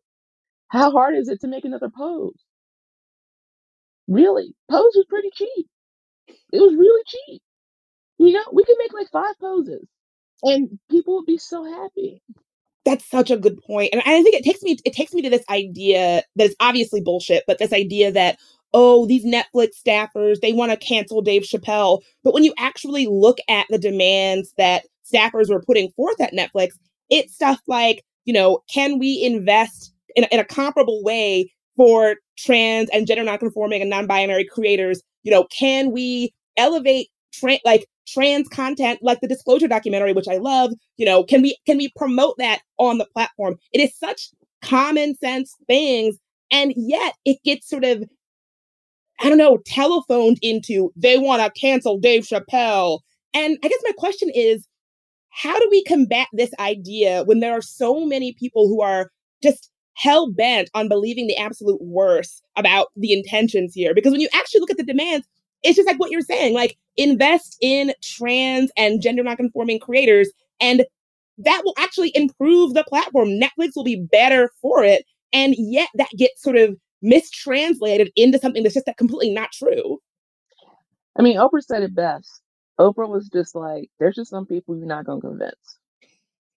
[0.68, 2.38] How hard is it to make another pose?
[4.08, 4.54] Really?
[4.70, 5.66] Pose was pretty cheap.
[6.52, 7.42] It was really cheap.
[8.18, 9.86] You know, we could make like five poses
[10.42, 12.22] and people would be so happy.
[12.84, 13.90] That's such a good point.
[13.92, 17.00] And I think it takes me it takes me to this idea that is obviously
[17.00, 18.38] bullshit, but this idea that
[18.72, 22.02] oh, these Netflix staffers, they want to cancel Dave Chappelle.
[22.22, 26.72] But when you actually look at the demands that staffers were putting forth at Netflix,
[27.08, 32.16] it's stuff like, you know, can we invest in a, in a comparable way for
[32.36, 35.02] trans and gender nonconforming and non-binary creators?
[35.22, 40.36] You know, can we elevate tra- like trans content like the disclosure documentary which i
[40.36, 43.56] love you know can we can we promote that on the platform?
[43.72, 44.30] It is such
[44.62, 46.16] common sense things
[46.50, 48.04] and yet it gets sort of
[49.20, 53.00] i don't know telephoned into they want to cancel dave chappelle.
[53.34, 54.66] And i guess my question is
[55.30, 59.10] how do we combat this idea when there are so many people who are
[59.42, 63.94] just hell bent on believing the absolute worst about the intentions here?
[63.94, 65.26] Because when you actually look at the demands
[65.66, 70.84] it's just like what you're saying like invest in trans and gender nonconforming creators and
[71.38, 76.10] that will actually improve the platform netflix will be better for it and yet that
[76.18, 79.98] gets sort of mistranslated into something that's just that completely not true
[81.18, 82.42] I mean, Oprah said it best.
[82.80, 85.78] Oprah was just like, there's just some people you're not going to convince,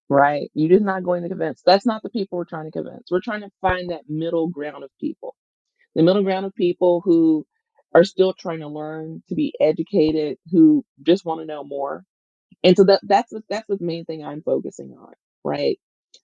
[0.09, 0.51] right?
[0.55, 1.61] You're just not going to convince.
[1.65, 3.11] That's not the people we're trying to convince.
[3.11, 5.35] We're trying to find that middle ground of people,
[5.95, 7.45] the middle ground of people who
[7.93, 12.05] are still trying to learn, to be educated, who just want to know more.
[12.63, 15.79] And so that that's the, that's the main thing I'm focusing on, right?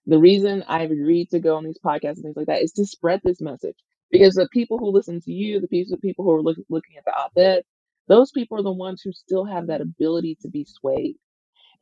[0.06, 2.86] The reason I've agreed to go on these podcasts and things like that is to
[2.86, 3.76] spread this message
[4.10, 6.96] because the people who listen to you, the people, the people who are look, looking
[6.98, 7.62] at the op-ed,
[8.08, 11.16] those people are the ones who still have that ability to be swayed.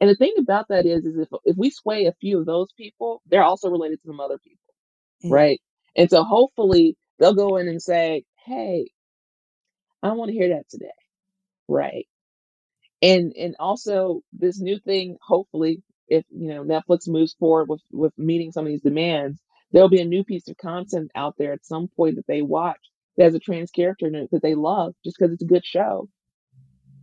[0.00, 2.68] And the thing about that is, is if if we sway a few of those
[2.78, 4.60] people, they're also related to some other people,
[5.24, 5.30] Mm.
[5.32, 5.60] right?
[5.96, 8.90] And so hopefully they'll go in and say, "Hey,
[10.04, 10.92] I don't want to hear that today,"
[11.68, 12.08] right?
[13.02, 18.12] And and also this new thing, hopefully, if you know Netflix moves forward with with
[18.18, 19.40] meeting some of these demands,
[19.72, 22.80] there'll be a new piece of content out there at some point that they watch
[23.16, 25.64] that has a trans character in it that they love just because it's a good
[25.64, 26.08] show.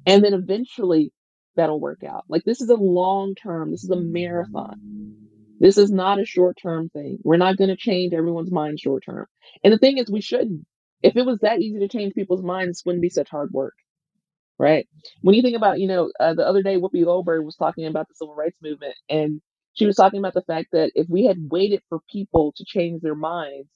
[0.05, 1.13] And then eventually
[1.55, 2.25] that'll work out.
[2.29, 4.75] Like this is a long term, this is a marathon.
[5.59, 7.19] This is not a short term thing.
[7.23, 9.27] We're not going to change everyone's mind short term.
[9.63, 10.65] And the thing is, we shouldn't.
[11.03, 13.73] If it was that easy to change people's minds, this wouldn't be such hard work,
[14.59, 14.87] right?
[15.21, 18.07] When you think about, you know, uh, the other day, Whoopi Goldberg was talking about
[18.07, 19.41] the civil rights movement, and
[19.73, 23.01] she was talking about the fact that if we had waited for people to change
[23.01, 23.69] their minds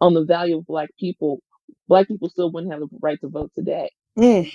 [0.00, 1.42] on the value of Black people,
[1.88, 3.90] Black people still wouldn't have the right to vote today.
[4.18, 4.50] Mm.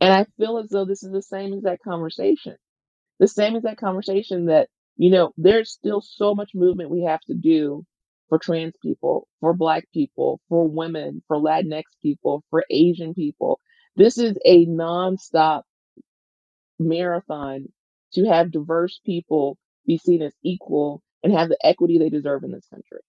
[0.00, 2.56] And I feel as though this is the same exact conversation.
[3.18, 7.34] The same exact conversation that, you know, there's still so much movement we have to
[7.34, 7.84] do
[8.28, 13.60] for trans people, for black people, for women, for Latinx people, for Asian people.
[13.96, 15.62] This is a nonstop
[16.78, 17.66] marathon
[18.14, 22.52] to have diverse people be seen as equal and have the equity they deserve in
[22.52, 23.00] this country.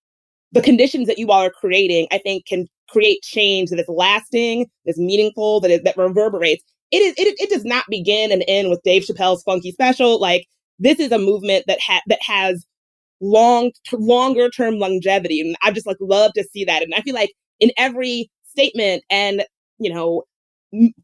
[0.54, 4.68] the conditions that you all are creating, I think, can create change that is lasting,
[4.86, 6.64] that's meaningful, that is, that reverberates.
[6.92, 7.16] It is.
[7.20, 10.20] It, it does not begin and end with Dave Chappelle's funky special.
[10.20, 10.48] Like
[10.80, 12.66] this is a movement that ha- that has
[13.22, 16.84] long, longer term longevity, and I just like love to see that.
[16.84, 19.46] And I feel like in every statement and
[19.80, 20.24] you know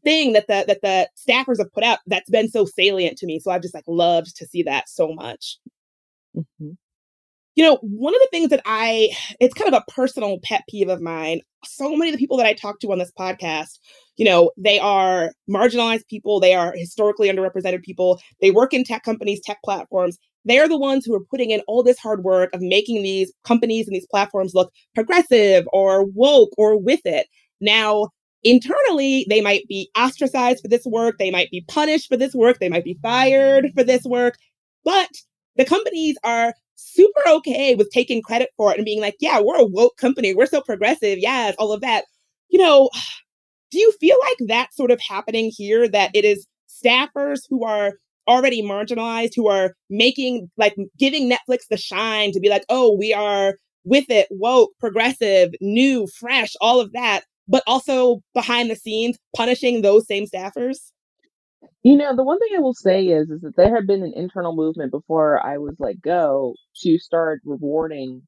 [0.04, 3.40] thing that the that the staffers have put out, that's been so salient to me.
[3.40, 5.58] So I've just like loved to see that so much.
[6.36, 6.76] Mhm.
[7.56, 10.88] You know, one of the things that I, it's kind of a personal pet peeve
[10.88, 11.40] of mine.
[11.64, 13.78] So many of the people that I talk to on this podcast,
[14.16, 19.04] you know, they are marginalized people, they are historically underrepresented people, they work in tech
[19.04, 20.18] companies, tech platforms.
[20.44, 23.86] They're the ones who are putting in all this hard work of making these companies
[23.86, 27.26] and these platforms look progressive or woke or with it.
[27.60, 28.08] Now,
[28.42, 32.58] internally, they might be ostracized for this work, they might be punished for this work,
[32.58, 34.36] they might be fired for this work,
[34.84, 35.08] but
[35.56, 39.56] the companies are super okay with taking credit for it and being like, yeah, we're
[39.56, 40.34] a woke company.
[40.34, 41.18] We're so progressive.
[41.18, 42.04] Yes, all of that.
[42.48, 42.90] You know,
[43.70, 47.94] do you feel like that's sort of happening here that it is staffers who are
[48.28, 53.12] already marginalized who are making like giving Netflix the shine to be like, oh, we
[53.12, 53.54] are
[53.84, 59.82] with it, woke, progressive, new, fresh, all of that, but also behind the scenes punishing
[59.82, 60.76] those same staffers?
[61.82, 64.14] You know, the one thing I will say is is that there had been an
[64.16, 68.22] internal movement before I was let go to start rewarding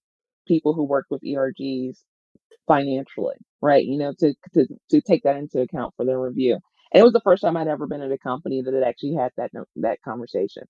[0.47, 1.97] people who worked with ERGs
[2.67, 3.85] financially, right?
[3.85, 6.59] You know, to to to take that into account for their review.
[6.97, 9.17] And it was the first time I'd ever been at a company that had actually
[9.17, 10.63] had that that conversation.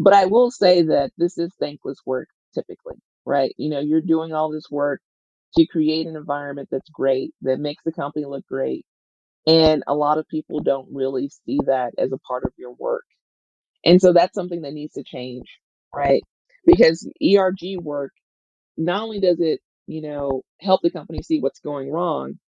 [0.00, 3.54] But I will say that this is thankless work typically, right?
[3.58, 5.00] You know, you're doing all this work
[5.54, 8.86] to create an environment that's great, that makes the company look great.
[9.46, 13.04] And a lot of people don't really see that as a part of your work.
[13.84, 15.46] And so that's something that needs to change,
[15.94, 16.24] right?
[16.66, 18.10] Because ERG work,
[18.76, 22.40] not only does it, you know, help the company see what's going wrong,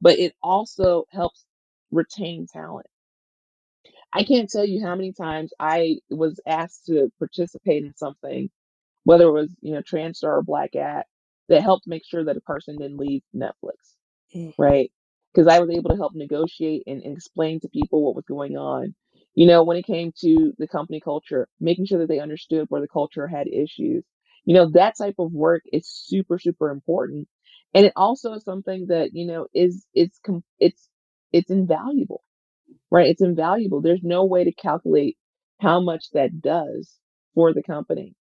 [0.00, 1.44] but it also helps
[1.92, 2.88] retain talent.
[4.12, 8.50] I can't tell you how many times I was asked to participate in something,
[9.04, 11.06] whether it was, you know, Transtar or Black At,
[11.48, 13.96] that helped make sure that a person didn't leave Netflix,
[14.34, 14.54] Mm.
[14.58, 14.92] right?
[15.34, 18.56] Because I was able to help negotiate and, and explain to people what was going
[18.56, 18.94] on.
[19.34, 22.82] You know, when it came to the company culture, making sure that they understood where
[22.82, 24.04] the culture had issues.
[24.44, 27.28] You know, that type of work is super, super important.
[27.74, 30.88] And it also is something that, you know, is it's com- it's
[31.32, 32.22] it's invaluable,
[32.90, 33.08] right?
[33.08, 33.82] It's invaluable.
[33.82, 35.16] There's no way to calculate
[35.60, 36.92] how much that does
[37.34, 38.14] for the company.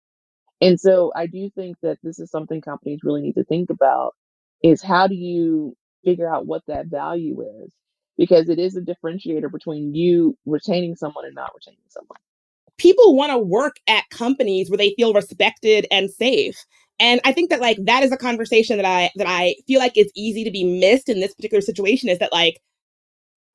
[0.62, 4.14] And so I do think that this is something companies really need to think about
[4.64, 7.72] is how do you figure out what that value is?
[8.18, 12.18] Because it is a differentiator between you retaining someone and not retaining someone.
[12.78, 16.64] people want to work at companies where they feel respected and safe
[17.00, 19.96] and i think that like that is a conversation that i that i feel like
[19.96, 22.60] is easy to be missed in this particular situation is that like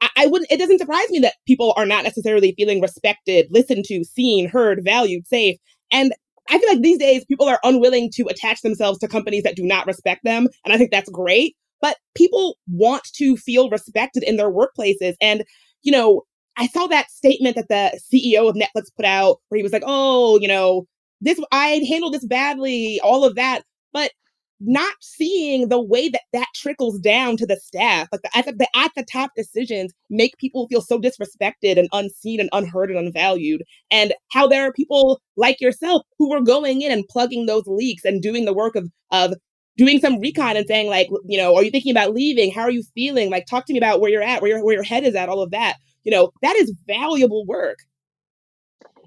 [0.01, 4.03] I, wouldn't it doesn't surprise me that people are not necessarily feeling respected listened to
[4.03, 5.57] seen heard valued safe.
[5.91, 6.13] And
[6.49, 9.63] i feel like these days people are unwilling to attach themselves to companies that do
[9.63, 11.55] not respect them and i think that's great.
[11.81, 15.15] But people want to feel respected in their workplaces.
[15.21, 15.43] And
[15.83, 16.23] you know
[16.57, 19.83] I saw that statement that the CEO of Netflix put out where he was like,
[19.85, 20.85] "Oh, you know,
[21.21, 24.11] this I handled this badly, all of that," but
[24.59, 28.53] not seeing the way that that trickles down to the staff, like the at the,
[28.53, 32.99] the at the top decisions make people feel so disrespected and unseen and unheard and
[32.99, 37.67] unvalued, and how there are people like yourself who were going in and plugging those
[37.67, 39.33] leaks and doing the work of of
[39.77, 42.51] doing some recon and saying like, you know, are you thinking about leaving?
[42.51, 43.29] How are you feeling?
[43.29, 45.29] Like, talk to me about where you're at, where your where your head is at,
[45.29, 45.75] all of that
[46.05, 47.79] you know, that is valuable work.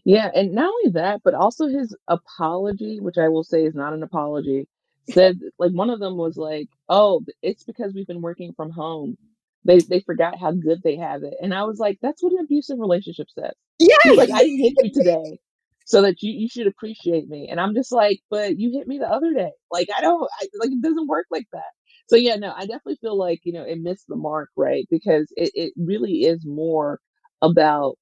[0.05, 3.92] Yeah, and not only that, but also his apology, which I will say is not
[3.92, 4.66] an apology,
[5.13, 9.17] said like one of them was like, "Oh, it's because we've been working from home.
[9.65, 12.41] They they forgot how good they have it." And I was like, "That's what an
[12.45, 15.39] abusive relationship says." Yeah, like, "I didn't hit you today,
[15.87, 18.99] so that you you should appreciate me." And I'm just like, "But you hit me
[18.99, 19.53] the other day.
[19.73, 21.73] Like I don't I, like it doesn't work like that."
[22.09, 24.87] So yeah, no, I definitely feel like you know it missed the mark, right?
[24.91, 27.01] Because it it really is more
[27.43, 27.97] about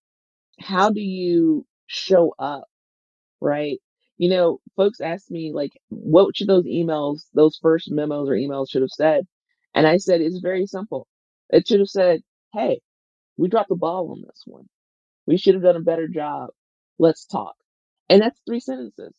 [0.61, 2.65] how do you show up
[3.43, 3.79] right?
[4.19, 8.71] You know, folks ask me like, what should those emails, those first memos or emails
[8.71, 9.27] should have said?
[9.75, 11.07] And I said, it's very simple.
[11.51, 12.23] It should have said,
[12.55, 12.81] hey,
[13.39, 14.67] we dropped the ball on this one.
[15.27, 16.51] We should have done a better job.
[16.99, 17.57] Let's talk.
[18.09, 19.15] And that's three sentences.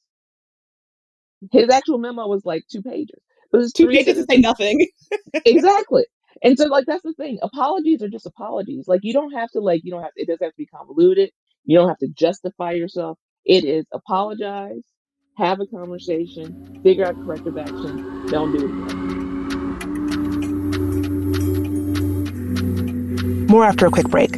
[1.51, 3.19] His actual memo was like two pages,
[3.51, 4.87] but it's Two pages to say nothing.
[5.45, 6.05] Exactly.
[6.43, 7.39] And so like that's the thing.
[7.41, 8.87] Apologies are just apologies.
[8.87, 11.31] Like you don't have to like you don't have it doesn't have to be convoluted.
[11.65, 13.17] You don't have to justify yourself.
[13.47, 14.83] It is apologize,
[15.37, 19.07] have a conversation, figure out corrective action, don't do it again.
[23.47, 24.35] More after a quick break.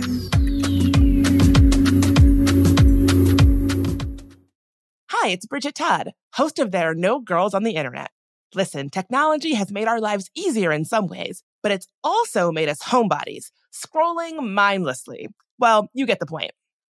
[5.10, 8.12] Hi, it's Bridget Todd, host of There Are No Girls on the Internet.
[8.53, 12.84] Listen, technology has made our lives easier in some ways, but it's also made us
[12.84, 15.30] homebodies, scrolling mindlessly.
[15.57, 16.51] Well, you get the point.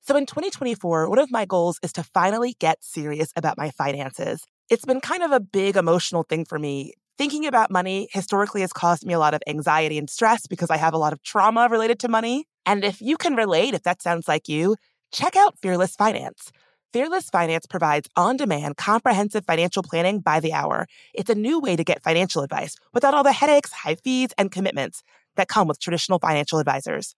[0.00, 4.42] So in 2024, one of my goals is to finally get serious about my finances.
[4.70, 6.94] It's been kind of a big emotional thing for me.
[7.18, 10.76] Thinking about money historically has caused me a lot of anxiety and stress because I
[10.76, 12.46] have a lot of trauma related to money.
[12.64, 14.76] And if you can relate, if that sounds like you,
[15.12, 16.52] check out Fearless Finance.
[16.92, 20.86] Fearless Finance provides on demand, comprehensive financial planning by the hour.
[21.12, 24.50] It's a new way to get financial advice without all the headaches, high fees, and
[24.50, 25.02] commitments
[25.36, 27.14] that come with traditional financial advisors.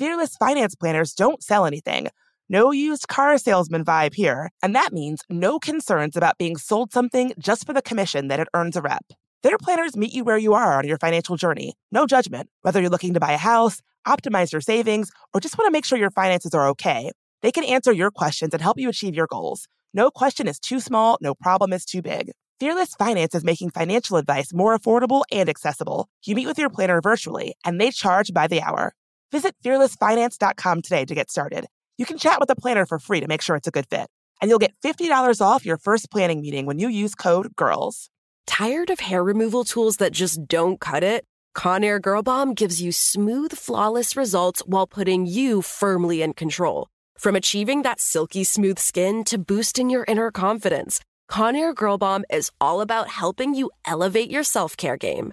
[0.00, 2.08] Fearless Finance planners don't sell anything.
[2.48, 7.34] No used car salesman vibe here, and that means no concerns about being sold something
[7.38, 9.04] just for the commission that it earns a rep.
[9.42, 11.74] Their planners meet you where you are on your financial journey.
[11.92, 12.48] No judgment.
[12.62, 15.84] Whether you're looking to buy a house, optimize your savings, or just want to make
[15.84, 17.10] sure your finances are okay,
[17.42, 19.68] they can answer your questions and help you achieve your goals.
[19.92, 22.30] No question is too small, no problem is too big.
[22.58, 26.08] Fearless Finance is making financial advice more affordable and accessible.
[26.24, 28.94] You meet with your planner virtually, and they charge by the hour.
[29.32, 31.66] Visit fearlessfinance.com today to get started.
[31.98, 34.08] You can chat with a planner for free to make sure it's a good fit.
[34.40, 38.08] And you'll get $50 off your first planning meeting when you use code GIRLS.
[38.46, 41.24] Tired of hair removal tools that just don't cut it?
[41.56, 46.88] Conair Girl Bomb gives you smooth, flawless results while putting you firmly in control.
[47.18, 51.00] From achieving that silky smooth skin to boosting your inner confidence,
[51.30, 55.32] Conair Girl Bomb is all about helping you elevate your self care game.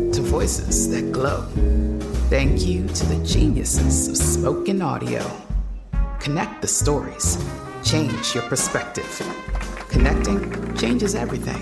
[0.13, 1.41] to voices that glow.
[2.29, 5.25] Thank you to the geniuses of spoken audio.
[6.19, 7.37] Connect the stories.
[7.83, 9.21] Change your perspective.
[9.89, 11.61] Connecting changes everything.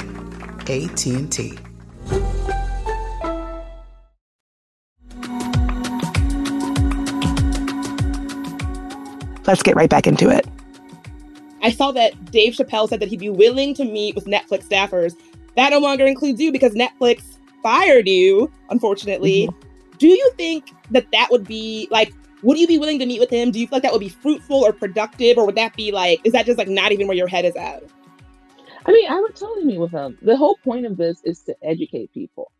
[0.62, 1.58] AT&T.
[9.46, 10.48] Let's get right back into it.
[11.62, 15.14] I saw that Dave Chappelle said that he'd be willing to meet with Netflix staffers.
[15.56, 17.29] That no longer includes you because Netflix
[17.62, 19.48] fired you, unfortunately.
[19.48, 19.98] Mm-hmm.
[19.98, 23.30] Do you think that that would be like, would you be willing to meet with
[23.30, 23.52] him?
[23.52, 25.38] Do you feel like that would be fruitful or productive?
[25.38, 27.56] Or would that be like, is that just like not even where your head is
[27.56, 27.84] at?
[28.86, 30.18] I mean, I would totally meet with him.
[30.22, 32.52] The whole point of this is to educate people,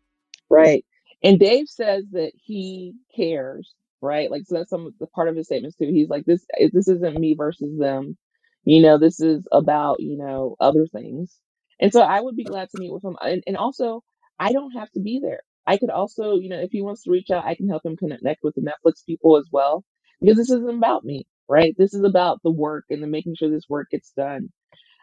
[0.50, 0.84] right?
[1.22, 4.30] And Dave says that he cares, right?
[4.30, 5.86] Like, so that's some of the part of his statements too.
[5.86, 8.16] He's like, this, this isn't me versus them.
[8.64, 11.38] You know, this is about, you know, other things.
[11.80, 13.16] And so I would be glad to meet with him.
[13.22, 14.04] And, and also,
[14.40, 15.42] I don't have to be there.
[15.68, 17.96] I could also, you know, if he wants to reach out, I can help him
[17.98, 19.84] connect with the Netflix people as well.
[20.22, 21.76] Because this isn't about me, right?
[21.78, 24.50] This is about the work and the making sure this work gets done.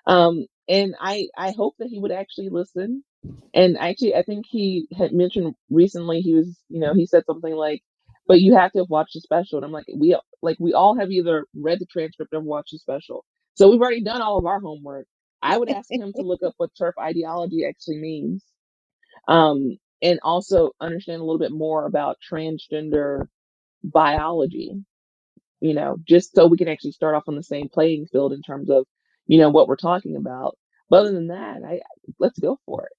[0.07, 3.03] Um, and I I hope that he would actually listen.
[3.53, 7.55] And actually, I think he had mentioned recently he was, you know, he said something
[7.55, 7.81] like,
[8.27, 10.97] "But you have to have watched the special." And I'm like, we like we all
[10.99, 13.25] have either read the transcript or watched the special,
[13.55, 15.07] so we've already done all of our homework.
[15.41, 18.43] I would ask him to look up what TERF ideology actually means,
[19.27, 23.27] um, and also understand a little bit more about transgender
[23.83, 24.73] biology.
[25.59, 28.41] You know, just so we can actually start off on the same playing field in
[28.41, 28.85] terms of
[29.25, 30.57] you know what we're talking about.
[30.89, 31.81] But other than that, I
[32.19, 32.91] let's go for it.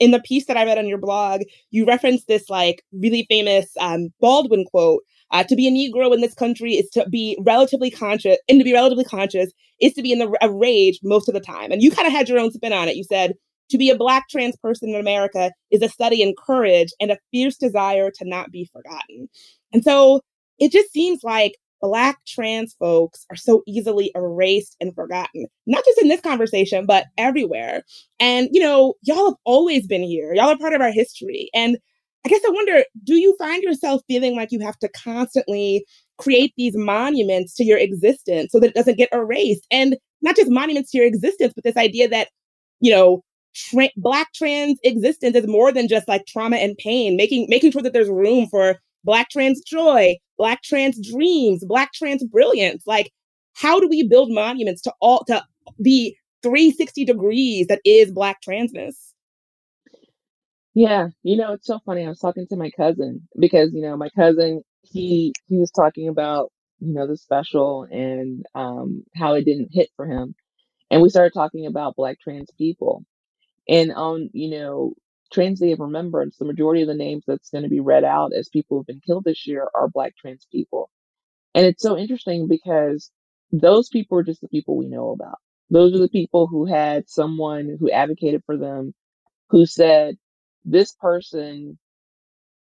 [0.00, 3.68] In the piece that I read on your blog, you referenced this like really famous
[3.80, 5.02] um, Baldwin quote.
[5.30, 8.64] Uh, to be a Negro in this country is to be relatively conscious, and to
[8.64, 9.50] be relatively conscious
[9.80, 11.72] is to be in the a rage most of the time.
[11.72, 12.96] And you kind of had your own spin on it.
[12.96, 13.34] You said
[13.72, 17.18] to be a Black trans person in America is a study in courage and a
[17.30, 19.28] fierce desire to not be forgotten.
[19.72, 20.20] And so
[20.58, 25.98] it just seems like Black trans folks are so easily erased and forgotten, not just
[26.00, 27.82] in this conversation, but everywhere.
[28.20, 30.32] And, you know, y'all have always been here.
[30.34, 31.48] Y'all are part of our history.
[31.54, 31.78] And
[32.24, 35.84] I guess I wonder do you find yourself feeling like you have to constantly
[36.18, 39.66] create these monuments to your existence so that it doesn't get erased?
[39.72, 42.28] And not just monuments to your existence, but this idea that,
[42.78, 43.24] you know,
[43.54, 47.82] Tra- black trans existence is more than just like trauma and pain making making sure
[47.82, 53.12] that there's room for black trans joy black trans dreams black trans brilliance like
[53.54, 55.44] how do we build monuments to all to
[55.78, 59.12] the 360 degrees that is black transness
[60.74, 62.04] Yeah, you know, it's so funny.
[62.06, 66.08] I was talking to my cousin because, you know, my cousin, he he was talking
[66.08, 66.50] about,
[66.80, 70.34] you know, the special and um how it didn't hit for him.
[70.90, 73.04] And we started talking about Black trans people.
[73.68, 74.94] And on, you know,
[75.32, 78.32] Trans Day of Remembrance, the majority of the names that's going to be read out
[78.34, 80.90] as people who've been killed this year are Black trans people.
[81.54, 83.10] And it's so interesting because
[83.50, 85.38] those people are just the people we know about.
[85.70, 88.94] Those are the people who had someone who advocated for them,
[89.48, 90.16] who said,
[90.64, 91.78] this person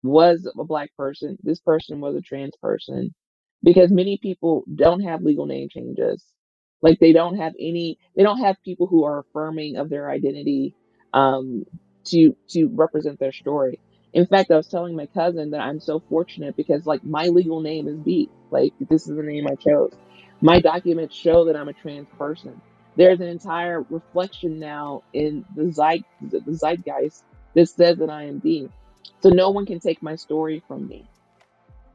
[0.02, 3.14] was a black person, this person was a trans person,
[3.62, 6.24] because many people don't have legal name changes.
[6.80, 10.74] Like they don't have any, they don't have people who are affirming of their identity
[11.14, 11.64] um,
[12.06, 13.80] to to represent their story.
[14.12, 17.60] In fact, I was telling my cousin that I'm so fortunate because like my legal
[17.62, 18.30] name is B.
[18.50, 19.92] Like this is the name I chose.
[20.40, 22.62] My documents show that I'm a trans person.
[22.96, 28.40] There's an entire reflection now in the zeit the zeitgeist that says that I am
[28.40, 28.70] B.
[29.22, 31.10] So no one can take my story from me,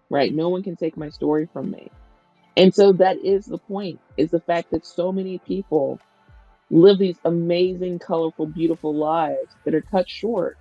[0.09, 0.33] right?
[0.33, 1.91] No one can take my story from me.
[2.57, 5.99] And so that is the point, is the fact that so many people
[6.69, 10.57] live these amazing, colorful, beautiful lives that are cut short.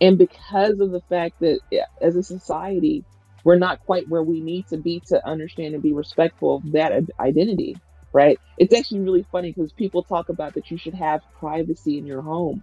[0.00, 1.60] And because of the fact that
[2.00, 3.04] as a society,
[3.44, 6.92] we're not quite where we need to be to understand and be respectful of that
[7.20, 7.80] identity,
[8.12, 8.38] right?
[8.58, 12.22] It's actually really funny because people talk about that you should have privacy in your
[12.22, 12.62] home.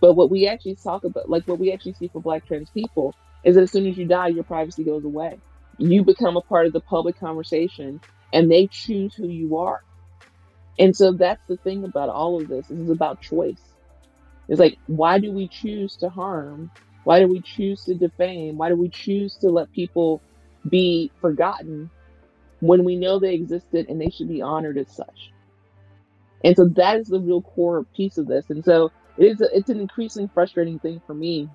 [0.00, 3.14] But what we actually talk about, like what we actually see for Black trans people,
[3.44, 5.40] is that as soon as you die, your privacy goes away.
[5.78, 8.00] You become a part of the public conversation
[8.32, 9.80] and they choose who you are.
[10.78, 12.68] And so that's the thing about all of this.
[12.68, 13.62] This is about choice.
[14.48, 16.70] It's like, why do we choose to harm?
[17.04, 18.58] Why do we choose to defame?
[18.58, 20.22] Why do we choose to let people
[20.68, 21.90] be forgotten
[22.60, 25.32] when we know they existed and they should be honored as such?
[26.44, 28.50] And so that is the real core piece of this.
[28.50, 31.50] And so it is a, it's an increasingly frustrating thing for me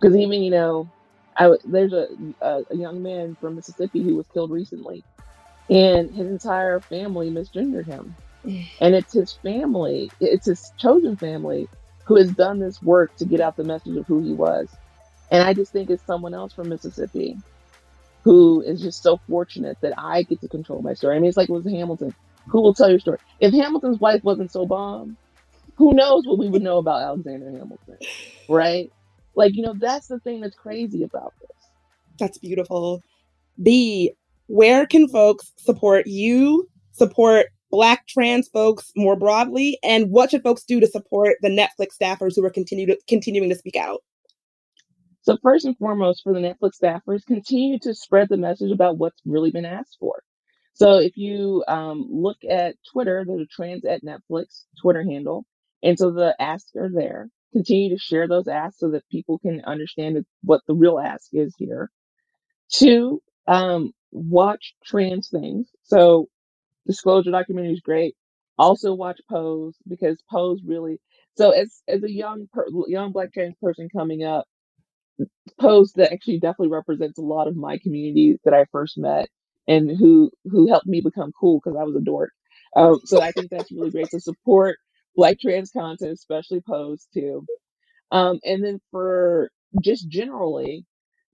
[0.00, 0.92] because even you know,
[1.36, 2.08] I there's a,
[2.40, 5.04] a a young man from Mississippi who was killed recently,
[5.70, 8.16] and his entire family misgendered him,
[8.80, 11.68] and it's his family, it's his chosen family
[12.04, 14.68] who has done this work to get out the message of who he was.
[15.30, 17.36] And I just think it's someone else from Mississippi
[18.22, 21.16] who is just so fortunate that I get to control my story.
[21.16, 22.14] I mean, it's like it was Hamilton.
[22.48, 23.18] Who will tell your story?
[23.40, 25.16] If Hamilton's wife wasn't so bomb,
[25.76, 27.98] who knows what we would know about Alexander Hamilton,
[28.48, 28.90] right?
[29.34, 31.50] Like, you know, that's the thing that's crazy about this.
[32.18, 33.02] That's beautiful.
[33.62, 34.12] B,
[34.46, 37.46] where can folks support you, support
[37.76, 42.34] Black trans folks more broadly, and what should folks do to support the Netflix staffers
[42.34, 44.00] who are continue to, continuing to speak out?
[45.20, 49.20] So first and foremost, for the Netflix staffers, continue to spread the message about what's
[49.26, 50.22] really been asked for.
[50.72, 55.44] So if you um, look at Twitter, there's a trans at Netflix Twitter handle,
[55.82, 57.28] and so the asks are there.
[57.52, 61.54] Continue to share those asks so that people can understand what the real ask is
[61.58, 61.90] here.
[62.72, 65.68] Two, um, watch trans things.
[65.82, 66.30] So
[66.86, 68.16] disclosure documentary is great.
[68.58, 71.00] Also watch Pose because Pose really.
[71.36, 74.46] So as as a young per, young black trans person coming up,
[75.60, 79.28] Pose that actually definitely represents a lot of my community that I first met
[79.68, 82.32] and who who helped me become cool because I was a dork.
[82.76, 84.78] Um, so I think that's really great to support
[85.16, 87.46] black trans content, especially Pose too.
[88.12, 89.50] Um, and then for
[89.82, 90.86] just generally,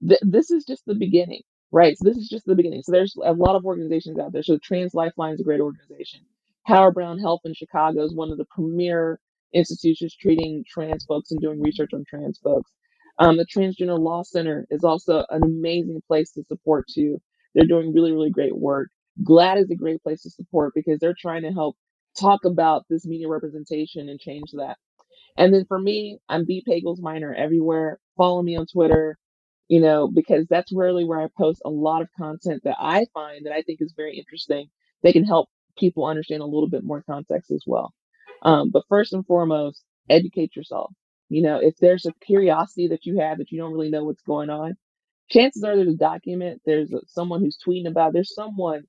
[0.07, 1.43] th- this is just the beginning,
[1.73, 1.97] right?
[1.99, 2.83] So this is just the beginning.
[2.83, 4.43] So there's a lot of organizations out there.
[4.43, 6.21] So Trans Lifeline is a great organization.
[6.65, 9.19] Howard Brown Health in Chicago is one of the premier
[9.55, 12.71] institutions treating trans folks and doing research on trans folks.
[13.19, 17.21] Um, the Transgender Law Center is also an amazing place to support too.
[17.55, 18.89] They're doing really, really great work.
[19.25, 21.77] GLAAD is a great place to support because they're trying to help
[22.19, 24.77] talk about this media representation and change that.
[25.37, 27.99] And then for me, I'm B Pagels Minor everywhere.
[28.17, 29.19] Follow me on Twitter,
[29.73, 33.47] you know, because that's really where I post a lot of content that I find
[33.47, 34.67] that I think is very interesting.
[35.03, 35.49] They can help
[35.79, 37.95] people understand a little bit more context as well.
[38.43, 40.93] Um, but first and foremost, educate yourself.
[41.31, 44.21] You know, if there's a curiosity that you have that you don't really know what's
[44.21, 44.75] going on,
[45.31, 48.83] chances are there's a document, there's a, someone who's tweeting about, it, there's someone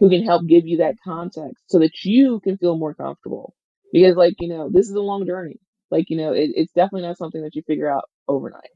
[0.00, 3.54] who can help give you that context so that you can feel more comfortable.
[3.92, 5.60] Because, like, you know, this is a long journey.
[5.92, 8.72] Like, you know, it, it's definitely not something that you figure out overnight.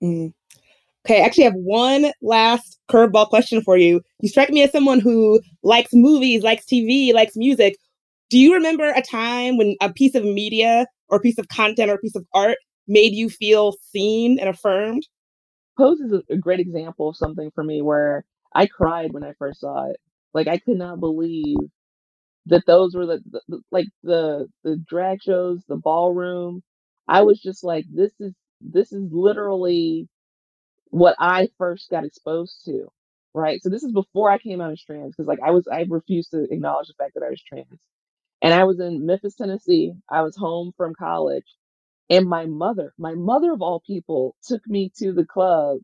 [0.00, 0.32] Mm.
[1.06, 4.00] Okay, I actually have one last curveball question for you.
[4.22, 7.76] You strike me as someone who likes movies, likes TV, likes music.
[8.28, 11.98] Do you remember a time when a piece of media or piece of content or
[11.98, 12.56] piece of art
[12.88, 15.06] made you feel seen and affirmed?
[15.78, 19.60] Pose is a, great example of something for me where I cried when I first
[19.60, 19.98] saw it.
[20.34, 21.58] Like, I could not believe
[22.46, 26.64] that those were the, the like the the drag shows, the ballroom.
[27.06, 30.08] I was just like, this is this is literally
[30.98, 32.88] what I first got exposed to,
[33.34, 33.62] right?
[33.62, 36.32] So this is before I came out as trans because like I was I refused
[36.32, 37.80] to acknowledge the fact that I was trans.
[38.42, 39.94] And I was in Memphis, Tennessee.
[40.10, 41.46] I was home from college.
[42.10, 45.78] And my mother, my mother of all people, took me to the club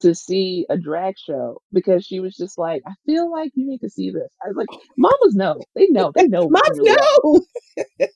[0.00, 3.80] to see a drag show because she was just like, I feel like you need
[3.80, 4.30] to see this.
[4.44, 4.68] I was like,
[4.98, 5.60] Mamas know.
[5.74, 6.12] They know.
[6.14, 6.48] They know.
[6.48, 7.40] Moms know.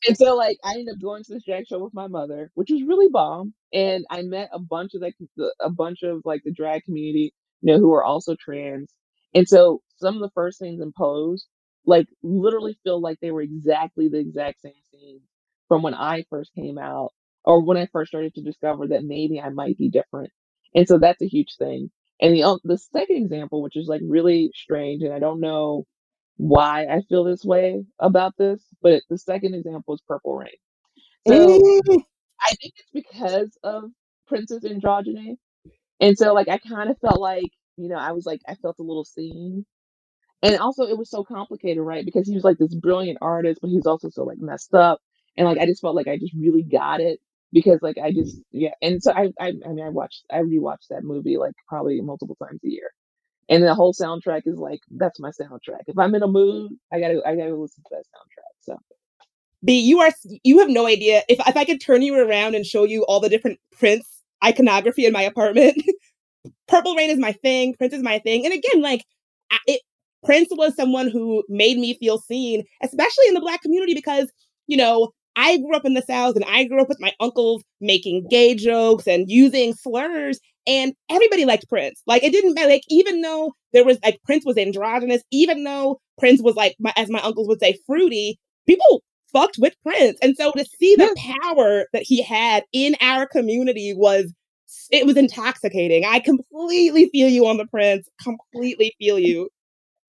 [0.07, 2.71] and so like I ended up going to this drag show with my mother, which
[2.71, 3.55] was really bomb.
[3.73, 5.15] And I met a bunch of like
[5.61, 8.91] a bunch of like the drag community, you know, who are also trans.
[9.35, 11.47] And so some of the first things imposed,
[11.87, 15.23] like literally feel like they were exactly the exact same scenes
[15.69, 17.13] from when I first came out
[17.45, 20.31] or when I first started to discover that maybe I might be different.
[20.75, 21.91] And so that's a huge thing.
[22.21, 25.87] And the the second example, which is like really strange, and I don't know
[26.37, 30.49] why I feel this way about this, but the second example is Purple Rain.
[31.27, 31.61] So.
[32.41, 33.91] I think it's because of
[34.27, 35.37] Prince's androgyny.
[36.01, 38.79] And so like I kind of felt like, you know, I was like I felt
[38.79, 39.67] a little seen.
[40.43, 42.05] And also it was so complicated, right?
[42.05, 45.01] Because he was like this brilliant artist, but he was also so like messed up.
[45.37, 47.19] And like I just felt like I just really got it
[47.53, 48.59] because like I just mm-hmm.
[48.59, 48.75] yeah.
[48.83, 52.37] And so I I, I mean I watched I rewatched that movie like probably multiple
[52.37, 52.91] times a year.
[53.51, 55.85] And the whole soundtrack is like that's my soundtrack.
[55.87, 56.33] If I'm in a mm-hmm.
[56.33, 58.55] mood, I gotta I gotta listen to that soundtrack.
[58.61, 58.79] So
[59.65, 60.13] B, you are
[60.45, 61.23] you have no idea.
[61.29, 64.07] If if I could turn you around and show you all the different Prince
[64.45, 65.83] iconography in my apartment,
[66.69, 67.75] Purple Rain is my thing.
[67.75, 68.45] Prince is my thing.
[68.45, 69.05] And again, like
[69.51, 69.83] I- it,
[70.25, 74.31] Prince was someone who made me feel seen, especially in the Black community, because
[74.67, 77.63] you know I grew up in the South and I grew up with my uncles
[77.81, 82.03] making gay jokes and using slurs, and everybody liked Prince.
[82.07, 82.69] Like it didn't matter.
[82.69, 86.93] Like even though there was like Prince was androgynous, even though Prince was like my,
[86.97, 90.19] as my uncles would say fruity, people fucked with Prince.
[90.23, 94.33] And so to see the power that he had in our community was
[94.91, 96.05] it was intoxicating.
[96.05, 98.09] I completely feel you on the Prince.
[98.21, 99.49] Completely feel you.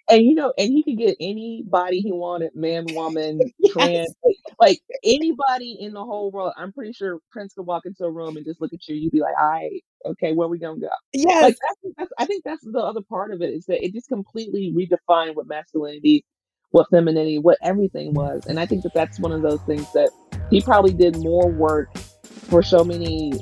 [0.09, 3.39] And you know, and he could get anybody he wanted, man, woman,
[3.71, 4.13] trans,
[4.59, 6.53] like anybody in the whole world.
[6.57, 8.95] I'm pretty sure Prince could walk into a room and just look at you.
[8.95, 11.43] You'd be like, "All right, okay, where we gonna go?" Yes.
[11.43, 14.09] Like that's, that's I think that's the other part of it is that it just
[14.09, 16.25] completely redefined what masculinity,
[16.71, 20.09] what femininity, what everything was, and I think that that's one of those things that
[20.49, 21.95] he probably did more work
[22.25, 23.33] for so many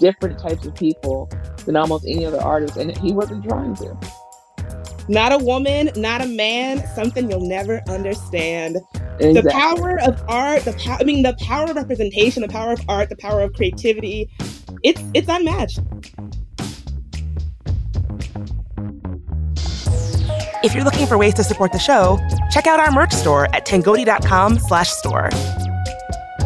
[0.00, 1.30] different types of people
[1.64, 3.96] than almost any other artist, and he wasn't trying to.
[5.08, 8.78] Not a woman, not a man, something you'll never understand.
[9.18, 9.32] Exactly.
[9.32, 12.80] The power of art, the power I mean the power of representation, the power of
[12.88, 14.30] art, the power of creativity,
[14.82, 15.80] it's it's unmatched.
[20.64, 22.20] If you're looking for ways to support the show,
[22.52, 25.28] check out our merch store at tangoti.com slash store.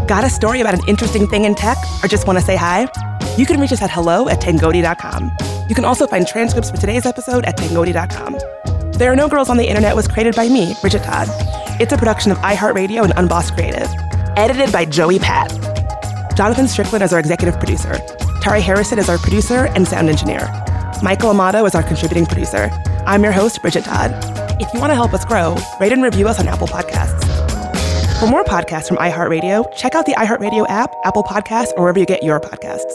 [0.06, 2.88] Got a story about an interesting thing in tech or just want to say hi?
[3.36, 5.36] You can reach us at hello at tangoti.com.
[5.68, 8.92] You can also find transcripts for today's episode at tangoti.com.
[8.92, 11.28] There Are No Girls on the Internet was created by me, Bridget Todd.
[11.78, 13.88] It's a production of iHeartRadio and Unbossed Creative.
[14.36, 15.50] Edited by Joey Pat.
[16.34, 17.98] Jonathan Strickland is our executive producer.
[18.40, 20.48] Tari Harrison is our producer and sound engineer.
[21.02, 22.70] Michael Amato is our contributing producer.
[23.06, 24.12] I'm your host, Bridget Todd.
[24.62, 27.26] If you want to help us grow, rate and review us on Apple Podcasts.
[28.18, 32.06] For more podcasts from iHeartRadio, check out the iHeartRadio app, Apple Podcasts, or wherever you
[32.06, 32.94] get your podcasts.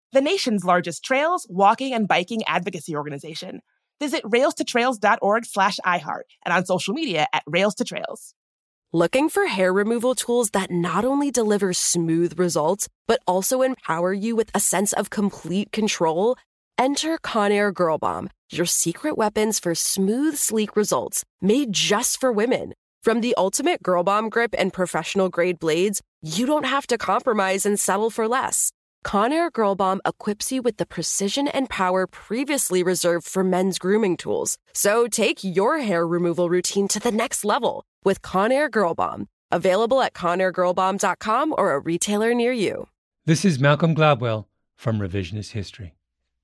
[0.11, 3.61] the nation's largest trails, walking, and biking advocacy organization.
[3.99, 8.33] Visit railstotrails.org slash iHeart and on social media at Rails to Trails.
[8.93, 14.35] Looking for hair removal tools that not only deliver smooth results, but also empower you
[14.35, 16.35] with a sense of complete control?
[16.77, 22.73] Enter Conair Girl Bomb, your secret weapons for smooth, sleek results made just for women.
[23.03, 27.65] From the ultimate Girl Bomb grip and professional grade blades, you don't have to compromise
[27.65, 28.73] and settle for less.
[29.05, 34.15] Conair Girl Bomb equips you with the precision and power previously reserved for men's grooming
[34.15, 34.57] tools.
[34.73, 39.27] So take your hair removal routine to the next level with Conair Girl Bomb.
[39.51, 42.87] Available at ConairGirlBomb.com or a retailer near you.
[43.25, 44.45] This is Malcolm Gladwell
[44.75, 45.95] from Revisionist History.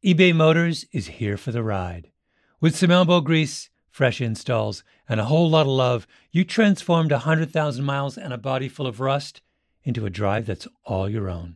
[0.04, 2.12] eBay Motors is here for the ride.
[2.60, 7.16] With some elbow grease, fresh installs, and a whole lot of love, you transformed a
[7.16, 9.42] 100,000 miles and a body full of rust
[9.84, 11.56] into a drive that's all your own.